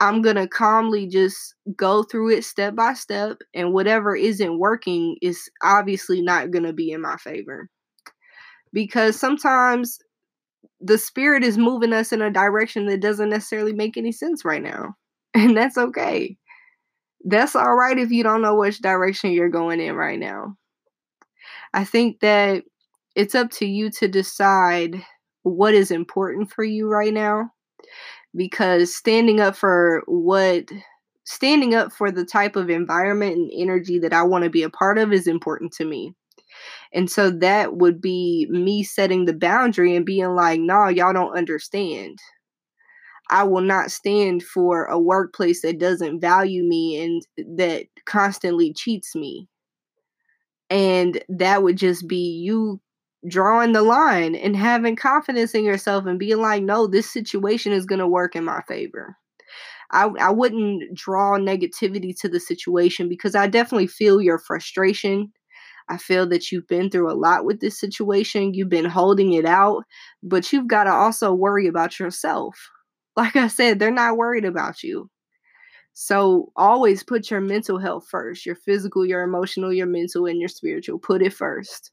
I'm 0.00 0.20
going 0.20 0.36
to 0.36 0.46
calmly 0.46 1.06
just 1.06 1.54
go 1.76 2.02
through 2.02 2.32
it 2.36 2.44
step 2.44 2.74
by 2.74 2.92
step. 2.92 3.38
And 3.54 3.72
whatever 3.72 4.14
isn't 4.14 4.58
working 4.58 5.16
is 5.22 5.48
obviously 5.62 6.20
not 6.20 6.50
going 6.50 6.64
to 6.64 6.74
be 6.74 6.90
in 6.90 7.00
my 7.00 7.16
favor. 7.16 7.70
Because 8.74 9.18
sometimes 9.18 9.98
the 10.80 10.98
spirit 10.98 11.42
is 11.42 11.58
moving 11.58 11.92
us 11.92 12.12
in 12.12 12.22
a 12.22 12.30
direction 12.30 12.86
that 12.86 13.00
doesn't 13.00 13.30
necessarily 13.30 13.72
make 13.72 13.96
any 13.96 14.12
sense 14.12 14.44
right 14.44 14.62
now. 14.62 14.94
And 15.34 15.54
that's 15.54 15.76
okay. 15.76 16.34
That's 17.26 17.54
all 17.54 17.74
right 17.74 17.98
if 17.98 18.10
you 18.10 18.22
don't 18.22 18.40
know 18.40 18.54
which 18.54 18.80
direction 18.80 19.32
you're 19.32 19.50
going 19.50 19.80
in 19.80 19.94
right 19.94 20.18
now. 20.18 20.56
I 21.74 21.84
think 21.84 22.20
that 22.20 22.64
it's 23.14 23.34
up 23.34 23.50
to 23.52 23.66
you 23.66 23.90
to 23.90 24.08
decide 24.08 25.02
what 25.42 25.74
is 25.74 25.90
important 25.90 26.50
for 26.50 26.64
you 26.64 26.88
right 26.88 27.12
now 27.12 27.50
because 28.34 28.96
standing 28.96 29.40
up 29.40 29.56
for 29.56 30.02
what 30.06 30.70
standing 31.24 31.74
up 31.74 31.92
for 31.92 32.10
the 32.10 32.24
type 32.24 32.56
of 32.56 32.70
environment 32.70 33.36
and 33.36 33.50
energy 33.54 33.98
that 33.98 34.12
I 34.12 34.22
want 34.22 34.44
to 34.44 34.50
be 34.50 34.62
a 34.62 34.70
part 34.70 34.96
of 34.96 35.12
is 35.12 35.26
important 35.26 35.72
to 35.74 35.84
me. 35.84 36.14
And 36.96 37.10
so 37.10 37.30
that 37.30 37.76
would 37.76 38.00
be 38.00 38.46
me 38.48 38.82
setting 38.82 39.26
the 39.26 39.34
boundary 39.34 39.94
and 39.94 40.06
being 40.06 40.34
like, 40.34 40.58
nah, 40.58 40.88
y'all 40.88 41.12
don't 41.12 41.36
understand. 41.36 42.18
I 43.28 43.44
will 43.44 43.60
not 43.60 43.90
stand 43.90 44.42
for 44.42 44.86
a 44.86 44.98
workplace 44.98 45.60
that 45.60 45.78
doesn't 45.78 46.20
value 46.20 46.64
me 46.64 47.02
and 47.02 47.56
that 47.58 47.84
constantly 48.06 48.72
cheats 48.72 49.14
me. 49.14 49.46
And 50.70 51.22
that 51.28 51.62
would 51.62 51.76
just 51.76 52.08
be 52.08 52.40
you 52.42 52.80
drawing 53.28 53.72
the 53.72 53.82
line 53.82 54.34
and 54.34 54.56
having 54.56 54.96
confidence 54.96 55.54
in 55.54 55.64
yourself 55.64 56.06
and 56.06 56.18
being 56.18 56.40
like, 56.40 56.62
no, 56.62 56.86
this 56.86 57.12
situation 57.12 57.72
is 57.72 57.84
going 57.84 57.98
to 57.98 58.08
work 58.08 58.34
in 58.34 58.44
my 58.44 58.62
favor. 58.66 59.16
I, 59.90 60.06
I 60.18 60.30
wouldn't 60.30 60.94
draw 60.94 61.36
negativity 61.38 62.18
to 62.20 62.28
the 62.30 62.40
situation 62.40 63.06
because 63.06 63.34
I 63.34 63.48
definitely 63.48 63.86
feel 63.86 64.22
your 64.22 64.38
frustration. 64.38 65.30
I 65.88 65.98
feel 65.98 66.26
that 66.28 66.50
you've 66.50 66.66
been 66.66 66.90
through 66.90 67.10
a 67.10 67.14
lot 67.14 67.44
with 67.44 67.60
this 67.60 67.78
situation. 67.78 68.54
You've 68.54 68.68
been 68.68 68.84
holding 68.84 69.32
it 69.34 69.44
out, 69.44 69.84
but 70.22 70.52
you've 70.52 70.66
got 70.68 70.84
to 70.84 70.90
also 70.92 71.32
worry 71.32 71.66
about 71.66 71.98
yourself. 71.98 72.56
Like 73.18 73.34
I 73.34 73.48
said, 73.48 73.78
they're 73.78 73.90
not 73.90 74.18
worried 74.18 74.44
about 74.44 74.82
you. 74.82 75.08
So 75.94 76.52
always 76.56 77.02
put 77.02 77.30
your 77.30 77.40
mental 77.40 77.78
health 77.78 78.06
first 78.10 78.44
your 78.44 78.54
physical, 78.56 79.06
your 79.06 79.22
emotional, 79.22 79.72
your 79.72 79.86
mental, 79.86 80.26
and 80.26 80.38
your 80.38 80.50
spiritual. 80.50 80.98
Put 80.98 81.22
it 81.22 81.32
first 81.32 81.90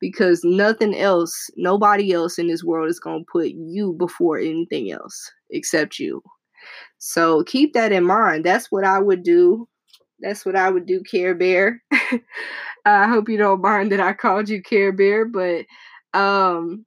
because 0.00 0.42
nothing 0.44 0.96
else, 0.96 1.50
nobody 1.56 2.12
else 2.12 2.38
in 2.38 2.48
this 2.48 2.64
world 2.64 2.90
is 2.90 3.00
going 3.00 3.20
to 3.20 3.30
put 3.30 3.48
you 3.50 3.94
before 3.94 4.38
anything 4.38 4.90
else 4.90 5.30
except 5.50 5.98
you. 5.98 6.22
So 6.98 7.44
keep 7.44 7.74
that 7.74 7.92
in 7.92 8.04
mind. 8.04 8.44
That's 8.44 8.72
what 8.72 8.84
I 8.84 8.98
would 8.98 9.22
do. 9.22 9.68
That's 10.20 10.46
what 10.46 10.56
I 10.56 10.70
would 10.70 10.86
do, 10.86 11.02
Care 11.02 11.34
Bear. 11.34 11.82
I 12.84 13.08
hope 13.08 13.28
you 13.28 13.36
don't 13.36 13.60
mind 13.62 13.92
that 13.92 14.00
I 14.00 14.12
called 14.12 14.48
you 14.48 14.62
Care 14.62 14.92
Bear, 14.92 15.26
but 15.26 15.66
um, 16.14 16.86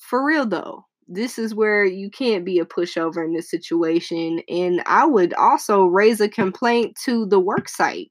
for 0.00 0.24
real 0.24 0.46
though, 0.46 0.84
this 1.08 1.38
is 1.38 1.54
where 1.54 1.84
you 1.84 2.10
can't 2.10 2.44
be 2.44 2.58
a 2.58 2.66
pushover 2.66 3.24
in 3.24 3.34
this 3.34 3.50
situation. 3.50 4.42
And 4.48 4.82
I 4.86 5.06
would 5.06 5.34
also 5.34 5.84
raise 5.86 6.20
a 6.20 6.28
complaint 6.28 6.98
to 7.04 7.26
the 7.26 7.40
work 7.40 7.68
site. 7.68 8.10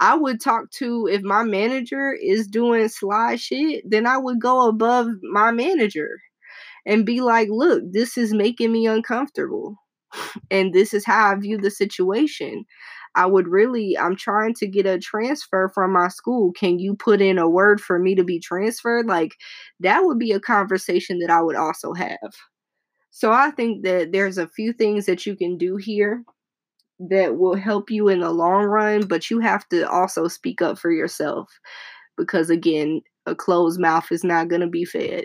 I 0.00 0.14
would 0.16 0.40
talk 0.40 0.70
to 0.78 1.06
if 1.08 1.22
my 1.22 1.42
manager 1.44 2.12
is 2.12 2.46
doing 2.46 2.88
sly 2.88 3.36
shit, 3.36 3.84
then 3.88 4.06
I 4.06 4.16
would 4.18 4.40
go 4.40 4.68
above 4.68 5.08
my 5.22 5.52
manager 5.52 6.20
and 6.86 7.06
be 7.06 7.20
like, 7.20 7.48
look, 7.50 7.82
this 7.92 8.18
is 8.18 8.32
making 8.34 8.72
me 8.72 8.86
uncomfortable. 8.86 9.76
And 10.50 10.72
this 10.74 10.94
is 10.94 11.04
how 11.06 11.32
I 11.32 11.34
view 11.36 11.58
the 11.58 11.70
situation. 11.70 12.64
I 13.14 13.26
would 13.26 13.48
really, 13.48 13.98
I'm 13.98 14.14
trying 14.14 14.54
to 14.54 14.66
get 14.66 14.86
a 14.86 14.98
transfer 14.98 15.70
from 15.74 15.92
my 15.92 16.08
school. 16.08 16.52
Can 16.52 16.78
you 16.78 16.94
put 16.94 17.20
in 17.20 17.38
a 17.38 17.48
word 17.48 17.80
for 17.80 17.98
me 17.98 18.14
to 18.14 18.24
be 18.24 18.38
transferred? 18.38 19.06
Like, 19.06 19.32
that 19.80 20.04
would 20.04 20.18
be 20.18 20.32
a 20.32 20.40
conversation 20.40 21.18
that 21.18 21.30
I 21.30 21.42
would 21.42 21.56
also 21.56 21.92
have. 21.92 22.30
So 23.10 23.32
I 23.32 23.50
think 23.50 23.84
that 23.84 24.12
there's 24.12 24.38
a 24.38 24.48
few 24.48 24.72
things 24.72 25.06
that 25.06 25.26
you 25.26 25.34
can 25.34 25.58
do 25.58 25.76
here 25.76 26.22
that 27.00 27.36
will 27.36 27.56
help 27.56 27.90
you 27.90 28.08
in 28.08 28.20
the 28.20 28.30
long 28.30 28.64
run, 28.64 29.06
but 29.06 29.30
you 29.30 29.40
have 29.40 29.68
to 29.70 29.90
also 29.90 30.28
speak 30.28 30.62
up 30.62 30.78
for 30.78 30.92
yourself 30.92 31.48
because, 32.16 32.50
again, 32.50 33.00
a 33.26 33.34
closed 33.34 33.80
mouth 33.80 34.06
is 34.12 34.22
not 34.22 34.48
going 34.48 34.60
to 34.60 34.68
be 34.68 34.84
fed. 34.84 35.24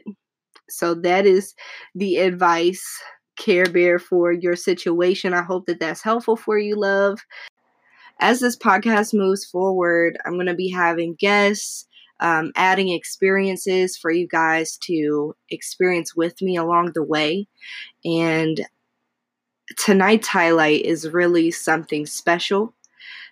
So 0.70 0.96
that 0.96 1.28
is 1.28 1.54
the 1.94 2.18
advice, 2.18 2.84
Care 3.38 3.68
Bear, 3.68 4.00
for 4.00 4.32
your 4.32 4.56
situation. 4.56 5.34
I 5.34 5.44
hope 5.44 5.68
that 5.68 5.80
that's 5.80 6.02
helpful 6.02 6.36
for 6.36 6.58
you, 6.58 6.76
love 6.76 7.20
as 8.20 8.40
this 8.40 8.58
podcast 8.58 9.14
moves 9.14 9.46
forward, 9.46 10.18
I'm 10.26 10.34
going 10.34 10.46
to 10.48 10.54
be 10.54 10.70
having 10.70 11.16
guests, 11.16 11.86
um, 12.20 12.52
adding 12.56 12.90
experiences 12.90 13.98
for 13.98 14.12
you 14.12 14.28
guys 14.28 14.78
to 14.84 15.36
experience 15.50 16.16
with 16.16 16.42
me 16.42 16.56
along 16.56 16.94
the 16.94 17.04
way. 17.04 17.48
And 18.04 18.66
tonight's 19.78 20.28
highlight 20.28 20.86
is 20.86 21.10
really 21.10 21.52
something 21.52 22.06
special. 22.06 22.74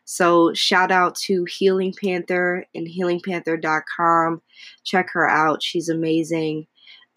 So, 0.06 0.54
shout 0.54 0.92
out 0.92 1.16
to 1.16 1.46
Healing 1.46 1.94
Panther 1.94 2.66
and 2.76 2.86
healingpanther.com. 2.88 4.42
Check 4.84 5.10
her 5.12 5.30
out. 5.30 5.64
She's 5.64 5.88
amazing. 5.88 6.68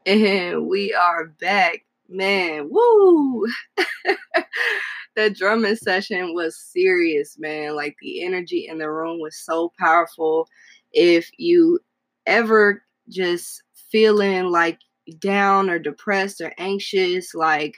And 0.06 0.66
we 0.68 0.94
are 0.94 1.26
back. 1.40 1.84
Man, 2.08 2.68
woo! 2.70 3.46
that 5.16 5.34
drumming 5.36 5.76
session 5.76 6.34
was 6.34 6.56
serious, 6.58 7.36
man. 7.38 7.74
Like 7.74 7.96
the 8.00 8.24
energy 8.24 8.66
in 8.68 8.78
the 8.78 8.90
room 8.90 9.20
was 9.20 9.36
so 9.36 9.72
powerful. 9.78 10.48
If 10.92 11.28
you 11.38 11.80
ever 12.26 12.82
just 13.08 13.62
feeling 13.90 14.46
like 14.46 14.78
down 15.18 15.68
or 15.70 15.78
depressed 15.78 16.40
or 16.40 16.52
anxious, 16.58 17.34
like 17.34 17.76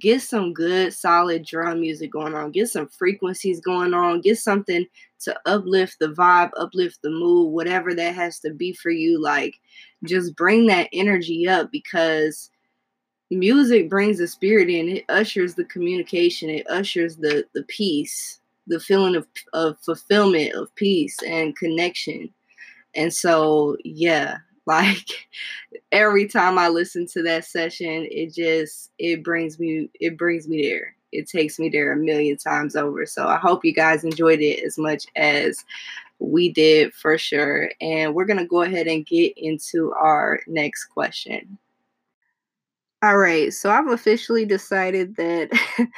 get 0.00 0.20
some 0.22 0.52
good 0.52 0.92
solid 0.92 1.44
drum 1.44 1.80
music 1.80 2.10
going 2.10 2.34
on 2.34 2.50
get 2.50 2.68
some 2.68 2.88
frequencies 2.88 3.60
going 3.60 3.94
on 3.94 4.20
get 4.20 4.38
something 4.38 4.86
to 5.20 5.38
uplift 5.46 5.96
the 6.00 6.08
vibe 6.08 6.50
uplift 6.56 6.98
the 7.02 7.10
mood 7.10 7.52
whatever 7.52 7.94
that 7.94 8.14
has 8.14 8.40
to 8.40 8.50
be 8.52 8.72
for 8.72 8.90
you 8.90 9.20
like 9.20 9.54
just 10.04 10.34
bring 10.34 10.66
that 10.66 10.88
energy 10.92 11.46
up 11.46 11.70
because 11.70 12.50
music 13.30 13.88
brings 13.88 14.18
the 14.18 14.26
spirit 14.26 14.68
in. 14.68 14.88
It 14.88 15.04
ushers 15.08 15.54
the 15.54 15.64
communication. 15.64 16.50
It 16.50 16.68
ushers 16.68 17.16
the 17.16 17.44
the 17.54 17.62
peace 17.64 18.38
the 18.66 18.78
feeling 18.78 19.16
of, 19.16 19.26
of 19.52 19.80
fulfillment 19.80 20.54
of 20.54 20.72
peace 20.76 21.16
and 21.26 21.56
connection. 21.56 22.32
And 22.94 23.12
so 23.12 23.76
yeah 23.84 24.38
like 24.70 25.28
every 25.92 26.28
time 26.28 26.58
I 26.58 26.68
listen 26.68 27.06
to 27.08 27.22
that 27.24 27.44
session, 27.44 28.06
it 28.10 28.32
just 28.32 28.90
it 28.98 29.24
brings 29.24 29.58
me 29.58 29.90
it 29.94 30.16
brings 30.16 30.48
me 30.48 30.62
there. 30.68 30.94
It 31.12 31.28
takes 31.28 31.58
me 31.58 31.68
there 31.68 31.92
a 31.92 31.96
million 31.96 32.36
times 32.36 32.76
over. 32.76 33.04
So 33.04 33.26
I 33.26 33.36
hope 33.36 33.64
you 33.64 33.74
guys 33.74 34.04
enjoyed 34.04 34.40
it 34.40 34.64
as 34.64 34.78
much 34.78 35.06
as 35.16 35.64
we 36.20 36.52
did 36.52 36.94
for 36.94 37.18
sure. 37.18 37.70
And 37.80 38.14
we're 38.14 38.26
gonna 38.26 38.46
go 38.46 38.62
ahead 38.62 38.86
and 38.86 39.06
get 39.06 39.32
into 39.36 39.92
our 39.92 40.40
next 40.46 40.84
question. 40.86 41.58
All 43.02 43.16
right, 43.16 43.52
so 43.52 43.70
I've 43.70 43.88
officially 43.88 44.44
decided 44.44 45.16
that 45.16 45.50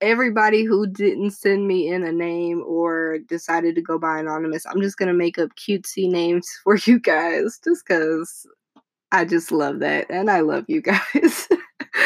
everybody 0.00 0.64
who 0.64 0.86
didn't 0.86 1.32
send 1.32 1.66
me 1.66 1.88
in 1.88 2.04
a 2.04 2.12
name 2.12 2.62
or 2.66 3.18
decided 3.28 3.74
to 3.74 3.82
go 3.82 3.98
by 3.98 4.18
anonymous, 4.18 4.66
I'm 4.66 4.80
just 4.80 4.96
gonna 4.98 5.14
make 5.14 5.38
up 5.38 5.50
cutesy 5.56 6.10
names 6.10 6.48
for 6.64 6.76
you 6.76 6.98
guys 7.00 7.58
just 7.64 7.84
because 7.86 8.46
I 9.12 9.24
just 9.24 9.52
love 9.52 9.80
that 9.80 10.06
and 10.10 10.30
I 10.30 10.40
love 10.40 10.64
you 10.68 10.82
guys. 10.82 11.48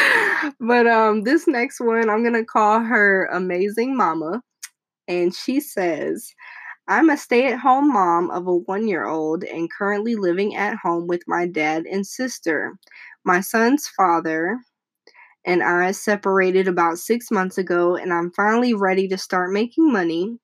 but 0.59 0.87
um 0.87 1.23
this 1.23 1.47
next 1.47 1.79
one 1.79 2.09
I'm 2.09 2.23
gonna 2.23 2.45
call 2.45 2.79
her 2.81 3.25
amazing 3.31 3.95
mama. 3.97 4.41
And 5.07 5.35
she 5.35 5.59
says, 5.59 6.33
I'm 6.87 7.09
a 7.09 7.17
stay 7.17 7.47
at 7.51 7.59
home 7.59 7.93
mom 7.93 8.31
of 8.31 8.47
a 8.47 8.55
one 8.55 8.87
year 8.87 9.05
old 9.05 9.43
and 9.43 9.71
currently 9.71 10.15
living 10.15 10.55
at 10.55 10.77
home 10.77 11.07
with 11.07 11.21
my 11.27 11.47
dad 11.47 11.85
and 11.85 12.05
sister. 12.05 12.73
My 13.25 13.41
son's 13.41 13.87
father, 13.87 14.59
and 15.45 15.61
I 15.63 15.91
separated 15.91 16.67
about 16.67 16.97
six 16.97 17.29
months 17.31 17.57
ago, 17.57 17.95
and 17.95 18.13
I'm 18.13 18.31
finally 18.31 18.73
ready 18.73 19.07
to 19.09 19.17
start 19.17 19.51
making 19.51 19.91
money, 19.91 20.37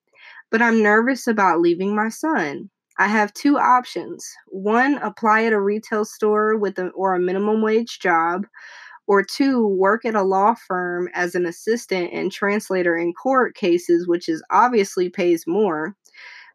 but 0.51 0.61
I'm 0.61 0.83
nervous 0.83 1.27
about 1.27 1.61
leaving 1.61 1.95
my 1.95 2.09
son. 2.09 2.69
I 2.97 3.07
have 3.07 3.33
two 3.33 3.57
options. 3.57 4.29
One, 4.47 4.95
apply 4.97 5.45
at 5.45 5.53
a 5.53 5.61
retail 5.61 6.03
store 6.03 6.57
with 6.57 6.77
a, 6.79 6.89
or 6.89 7.15
a 7.15 7.19
minimum 7.19 7.61
wage 7.61 7.99
job, 7.99 8.45
or 9.07 9.23
two, 9.23 9.65
work 9.65 10.05
at 10.05 10.15
a 10.15 10.21
law 10.21 10.53
firm 10.67 11.09
as 11.13 11.33
an 11.33 11.45
assistant 11.45 12.11
and 12.13 12.31
translator 12.31 12.97
in 12.97 13.13
court 13.13 13.55
cases, 13.55 14.07
which 14.07 14.27
is 14.27 14.43
obviously 14.51 15.09
pays 15.09 15.45
more. 15.47 15.95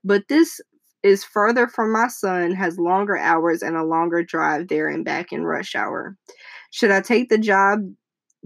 But 0.05 0.29
this 0.29 0.61
is 1.03 1.25
further 1.25 1.67
from 1.67 1.93
my 1.93 2.09
son, 2.09 2.53
has 2.53 2.79
longer 2.79 3.17
hours 3.17 3.63
and 3.63 3.77
a 3.77 3.85
longer 3.85 4.23
drive 4.23 4.69
there 4.69 4.89
and 4.89 5.05
back 5.05 5.33
in 5.33 5.45
rush 5.45 5.75
hour. 5.75 6.17
Should 6.71 6.91
I 6.91 7.01
take 7.01 7.29
the 7.29 7.39
job 7.39 7.81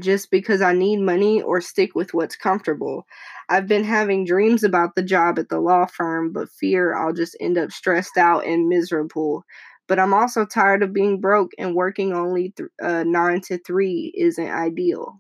just 0.01 0.31
because 0.31 0.63
I 0.63 0.73
need 0.73 0.99
money 1.01 1.43
or 1.43 1.61
stick 1.61 1.95
with 1.95 2.15
what's 2.15 2.37
comfortable. 2.37 3.07
I've 3.49 3.67
been 3.67 3.85
having 3.85 4.25
dreams 4.25 4.63
about 4.65 4.95
the 4.95 5.03
job 5.03 5.39
at 5.39 5.49
the 5.49 5.61
law 5.61 5.87
firm, 5.87 6.33
but 6.33 6.51
fear 6.51 6.95
I'll 6.95 7.13
just 7.13 7.37
end 7.41 7.59
up 7.59 7.73
stressed 7.73 8.17
out 8.17 8.47
and 8.47 8.69
miserable. 8.69 9.45
But 9.87 9.99
I'm 9.99 10.13
also 10.15 10.45
tired 10.45 10.83
of 10.83 10.93
being 10.93 11.21
broke 11.21 11.53
and 11.59 11.75
working 11.75 12.13
only 12.13 12.53
th- 12.57 12.69
uh, 12.83 13.05
nine 13.05 13.41
to 13.43 13.59
three 13.59 14.13
isn't 14.17 14.51
ideal. 14.51 15.19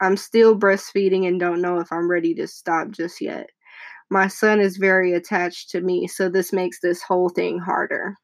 I'm 0.00 0.16
still 0.16 0.58
breastfeeding 0.58 1.26
and 1.28 1.38
don't 1.38 1.62
know 1.62 1.78
if 1.78 1.92
I'm 1.92 2.10
ready 2.10 2.34
to 2.34 2.46
stop 2.46 2.90
just 2.90 3.20
yet. 3.20 3.50
My 4.10 4.28
son 4.28 4.60
is 4.60 4.76
very 4.76 5.12
attached 5.12 5.70
to 5.70 5.80
me, 5.80 6.06
so 6.06 6.28
this 6.28 6.52
makes 6.52 6.80
this 6.80 7.02
whole 7.02 7.28
thing 7.28 7.58
harder. 7.58 8.16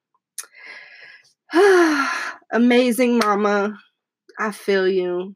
Amazing, 2.52 3.18
mama. 3.18 3.78
I 4.38 4.52
feel 4.52 4.88
you 4.88 5.34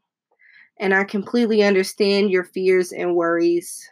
and 0.79 0.93
I 0.93 1.03
completely 1.03 1.63
understand 1.63 2.31
your 2.31 2.43
fears 2.43 2.91
and 2.91 3.15
worries. 3.15 3.89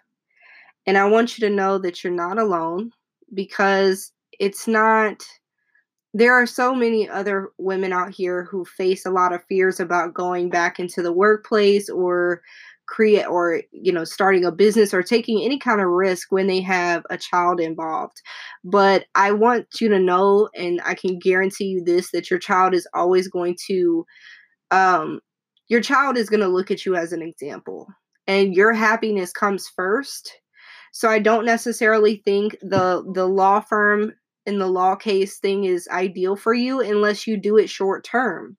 And 0.86 0.98
I 0.98 1.06
want 1.06 1.38
you 1.38 1.48
to 1.48 1.54
know 1.54 1.78
that 1.80 2.04
you're 2.04 2.14
not 2.14 2.38
alone 2.38 2.92
because 3.34 4.12
it's 4.40 4.68
not, 4.68 5.24
there 6.14 6.34
are 6.34 6.46
so 6.46 6.76
many 6.76 7.10
other 7.10 7.52
women 7.58 7.94
out 7.94 8.14
here 8.14 8.44
who 8.44 8.66
face 8.66 9.06
a 9.06 9.12
lot 9.12 9.34
of 9.34 9.44
fears 9.46 9.80
about 9.80 10.14
going 10.14 10.50
back 10.50 10.80
into 10.80 11.02
the 11.02 11.14
workplace 11.14 11.90
or 11.90 12.42
create 12.86 13.26
or 13.26 13.62
you 13.72 13.92
know 13.92 14.04
starting 14.04 14.44
a 14.44 14.52
business 14.52 14.94
or 14.94 15.02
taking 15.02 15.42
any 15.42 15.58
kind 15.58 15.80
of 15.80 15.88
risk 15.88 16.32
when 16.32 16.48
they 16.48 16.60
have 16.60 17.04
a 17.10 17.18
child 17.18 17.60
involved 17.60 18.22
but 18.64 19.06
i 19.16 19.32
want 19.32 19.66
you 19.80 19.88
to 19.88 20.00
know 20.00 20.50
and 20.54 20.82
i 20.86 20.94
can 20.94 21.18
guarantee 21.18 21.66
you 21.66 21.82
this 21.84 22.12
that 22.12 22.30
your 22.30 22.40
child 22.40 22.74
is 22.74 22.86
always 22.94 23.28
going 23.30 23.56
to 23.68 24.06
um 24.72 25.22
your 25.74 25.82
child 25.82 26.18
is 26.18 26.30
going 26.30 26.40
to 26.40 26.48
look 26.48 26.70
at 26.70 26.86
you 26.86 26.96
as 26.96 27.14
an 27.14 27.24
example 27.24 27.88
and 28.28 28.54
your 28.54 28.74
happiness 28.74 29.32
comes 29.34 29.68
first. 29.68 30.32
So 30.92 31.10
i 31.10 31.18
don't 31.18 31.46
necessarily 31.46 32.22
think 32.24 32.56
the 32.62 33.04
the 33.16 33.26
law 33.26 33.60
firm 33.60 34.14
in 34.46 34.60
the 34.60 34.68
law 34.68 34.96
case 34.96 35.40
thing 35.40 35.64
is 35.64 35.88
ideal 35.90 36.36
for 36.36 36.54
you 36.54 36.80
unless 36.80 37.26
you 37.26 37.38
do 37.38 37.58
it 37.58 37.72
short 37.72 38.04
term. 38.04 38.56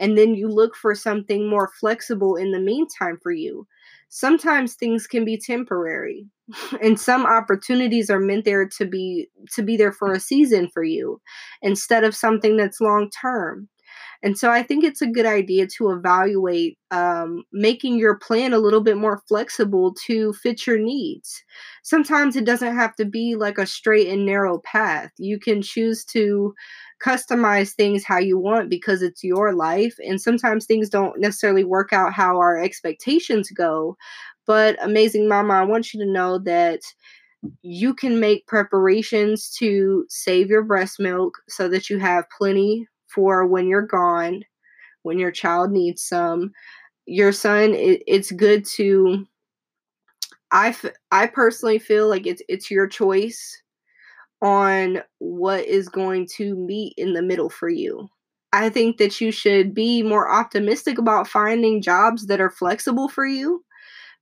And 0.00 0.18
then 0.18 0.34
you 0.34 0.48
look 0.48 0.74
for 0.74 0.94
something 0.94 1.48
more 1.48 1.70
flexible 1.78 2.34
in 2.34 2.50
the 2.50 2.58
meantime 2.58 3.18
for 3.22 3.30
you. 3.30 3.68
Sometimes 4.08 4.74
things 4.74 5.06
can 5.06 5.24
be 5.24 5.38
temporary 5.38 6.26
and 6.82 6.98
some 6.98 7.26
opportunities 7.26 8.10
are 8.10 8.18
meant 8.18 8.44
there 8.44 8.66
to 8.78 8.86
be 8.86 9.28
to 9.54 9.62
be 9.62 9.76
there 9.76 9.92
for 9.92 10.12
a 10.12 10.18
season 10.18 10.68
for 10.74 10.82
you 10.82 11.20
instead 11.62 12.02
of 12.02 12.16
something 12.16 12.56
that's 12.56 12.80
long 12.80 13.08
term 13.10 13.68
and 14.22 14.36
so 14.36 14.50
I 14.50 14.62
think 14.62 14.84
it's 14.84 15.00
a 15.00 15.06
good 15.06 15.24
idea 15.24 15.66
to 15.78 15.90
evaluate 15.90 16.76
um, 16.90 17.42
making 17.52 17.98
your 17.98 18.16
plan 18.16 18.52
a 18.52 18.58
little 18.58 18.82
bit 18.82 18.98
more 18.98 19.22
flexible 19.26 19.94
to 20.06 20.34
fit 20.34 20.66
your 20.66 20.78
needs. 20.78 21.42
Sometimes 21.82 22.36
it 22.36 22.44
doesn't 22.44 22.74
have 22.74 22.94
to 22.96 23.06
be 23.06 23.34
like 23.34 23.56
a 23.56 23.66
straight 23.66 24.08
and 24.08 24.26
narrow 24.26 24.58
path. 24.58 25.10
You 25.16 25.38
can 25.38 25.62
choose 25.62 26.04
to 26.06 26.54
customize 27.02 27.72
things 27.72 28.04
how 28.04 28.18
you 28.18 28.38
want 28.38 28.68
because 28.68 29.00
it's 29.00 29.24
your 29.24 29.54
life. 29.54 29.94
And 30.06 30.20
sometimes 30.20 30.66
things 30.66 30.90
don't 30.90 31.18
necessarily 31.18 31.64
work 31.64 31.92
out 31.94 32.12
how 32.12 32.36
our 32.36 32.58
expectations 32.62 33.50
go. 33.50 33.96
But 34.46 34.76
Amazing 34.84 35.28
Mama, 35.28 35.54
I 35.54 35.62
want 35.64 35.94
you 35.94 36.00
to 36.04 36.10
know 36.10 36.38
that 36.40 36.80
you 37.62 37.94
can 37.94 38.20
make 38.20 38.46
preparations 38.46 39.50
to 39.58 40.04
save 40.10 40.48
your 40.48 40.62
breast 40.62 41.00
milk 41.00 41.38
so 41.48 41.68
that 41.68 41.88
you 41.88 41.98
have 41.98 42.24
plenty 42.36 42.86
for 43.14 43.46
when 43.46 43.68
you're 43.68 43.86
gone, 43.86 44.42
when 45.02 45.18
your 45.18 45.32
child 45.32 45.70
needs 45.72 46.02
some. 46.02 46.52
Your 47.06 47.32
son, 47.32 47.74
it, 47.74 48.02
it's 48.06 48.32
good 48.32 48.64
to. 48.76 49.26
I, 50.52 50.68
f- 50.68 50.84
I 51.12 51.26
personally 51.26 51.78
feel 51.78 52.08
like 52.08 52.26
it's 52.26 52.42
it's 52.48 52.70
your 52.70 52.86
choice 52.88 53.62
on 54.42 55.02
what 55.18 55.64
is 55.66 55.88
going 55.88 56.26
to 56.36 56.54
meet 56.56 56.94
in 56.96 57.12
the 57.12 57.22
middle 57.22 57.50
for 57.50 57.68
you. 57.68 58.08
I 58.52 58.68
think 58.68 58.96
that 58.98 59.20
you 59.20 59.30
should 59.30 59.74
be 59.74 60.02
more 60.02 60.30
optimistic 60.30 60.98
about 60.98 61.28
finding 61.28 61.82
jobs 61.82 62.26
that 62.26 62.40
are 62.40 62.50
flexible 62.50 63.08
for 63.08 63.26
you 63.26 63.64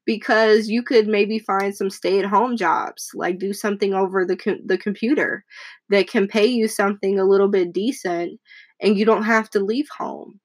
because 0.04 0.68
you 0.68 0.82
could 0.82 1.06
maybe 1.08 1.38
find 1.38 1.76
some 1.76 1.90
stay-at-home 1.90 2.56
jobs 2.56 3.10
like 3.14 3.38
do 3.38 3.52
something 3.52 3.94
over 3.94 4.24
the 4.24 4.36
co- 4.36 4.58
the 4.64 4.78
computer 4.78 5.44
that 5.90 6.08
can 6.08 6.26
pay 6.28 6.46
you 6.46 6.68
something 6.68 7.18
a 7.18 7.24
little 7.26 7.48
bit 7.48 7.72
decent 7.72 8.40
and 8.80 8.98
you 8.98 9.04
don't 9.04 9.24
have 9.24 9.50
to 9.50 9.60
leave 9.60 9.88
home. 9.96 10.40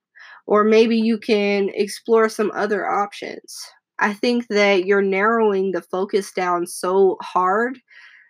Or 0.45 0.63
maybe 0.63 0.97
you 0.97 1.17
can 1.17 1.69
explore 1.73 2.27
some 2.29 2.51
other 2.53 2.89
options. 2.89 3.55
I 3.99 4.13
think 4.13 4.47
that 4.47 4.85
you're 4.85 5.01
narrowing 5.01 5.71
the 5.71 5.81
focus 5.81 6.31
down 6.33 6.67
so 6.67 7.17
hard 7.21 7.79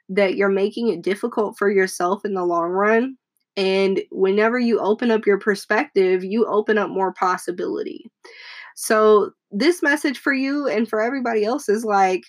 that 0.09 0.35
you're 0.35 0.49
making 0.49 0.89
it 0.89 1.01
difficult 1.01 1.57
for 1.57 1.71
yourself 1.71 2.25
in 2.25 2.33
the 2.33 2.45
long 2.45 2.69
run. 2.69 3.17
And 3.55 4.01
whenever 4.11 4.59
you 4.59 4.79
open 4.79 5.11
up 5.11 5.25
your 5.25 5.39
perspective 5.39 6.23
you 6.23 6.45
open 6.45 6.77
up 6.77 6.89
more 6.89 7.13
possibility. 7.13 8.05
So, 8.75 9.31
this 9.51 9.83
message 9.83 10.17
for 10.17 10.33
you 10.33 10.67
and 10.67 10.89
for 10.89 10.99
everybody 10.99 11.45
else 11.45 11.69
is 11.69 11.85
like, 11.85 12.23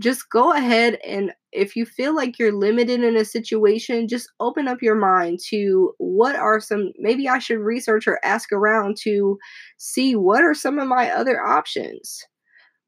just 0.00 0.28
go 0.30 0.52
ahead 0.52 0.98
and 1.06 1.32
if 1.52 1.76
you 1.76 1.86
feel 1.86 2.14
like 2.14 2.38
you're 2.38 2.52
limited 2.52 3.02
in 3.04 3.16
a 3.16 3.24
situation, 3.24 4.08
just 4.08 4.28
open 4.40 4.66
up 4.66 4.82
your 4.82 4.96
mind 4.96 5.38
to 5.50 5.94
what 5.98 6.34
are 6.34 6.58
some, 6.58 6.92
maybe 6.98 7.28
I 7.28 7.38
should 7.38 7.60
research 7.60 8.08
or 8.08 8.18
ask 8.24 8.50
around 8.52 8.96
to 9.02 9.38
see 9.78 10.16
what 10.16 10.42
are 10.42 10.54
some 10.54 10.80
of 10.80 10.88
my 10.88 11.10
other 11.10 11.40
options. 11.40 12.20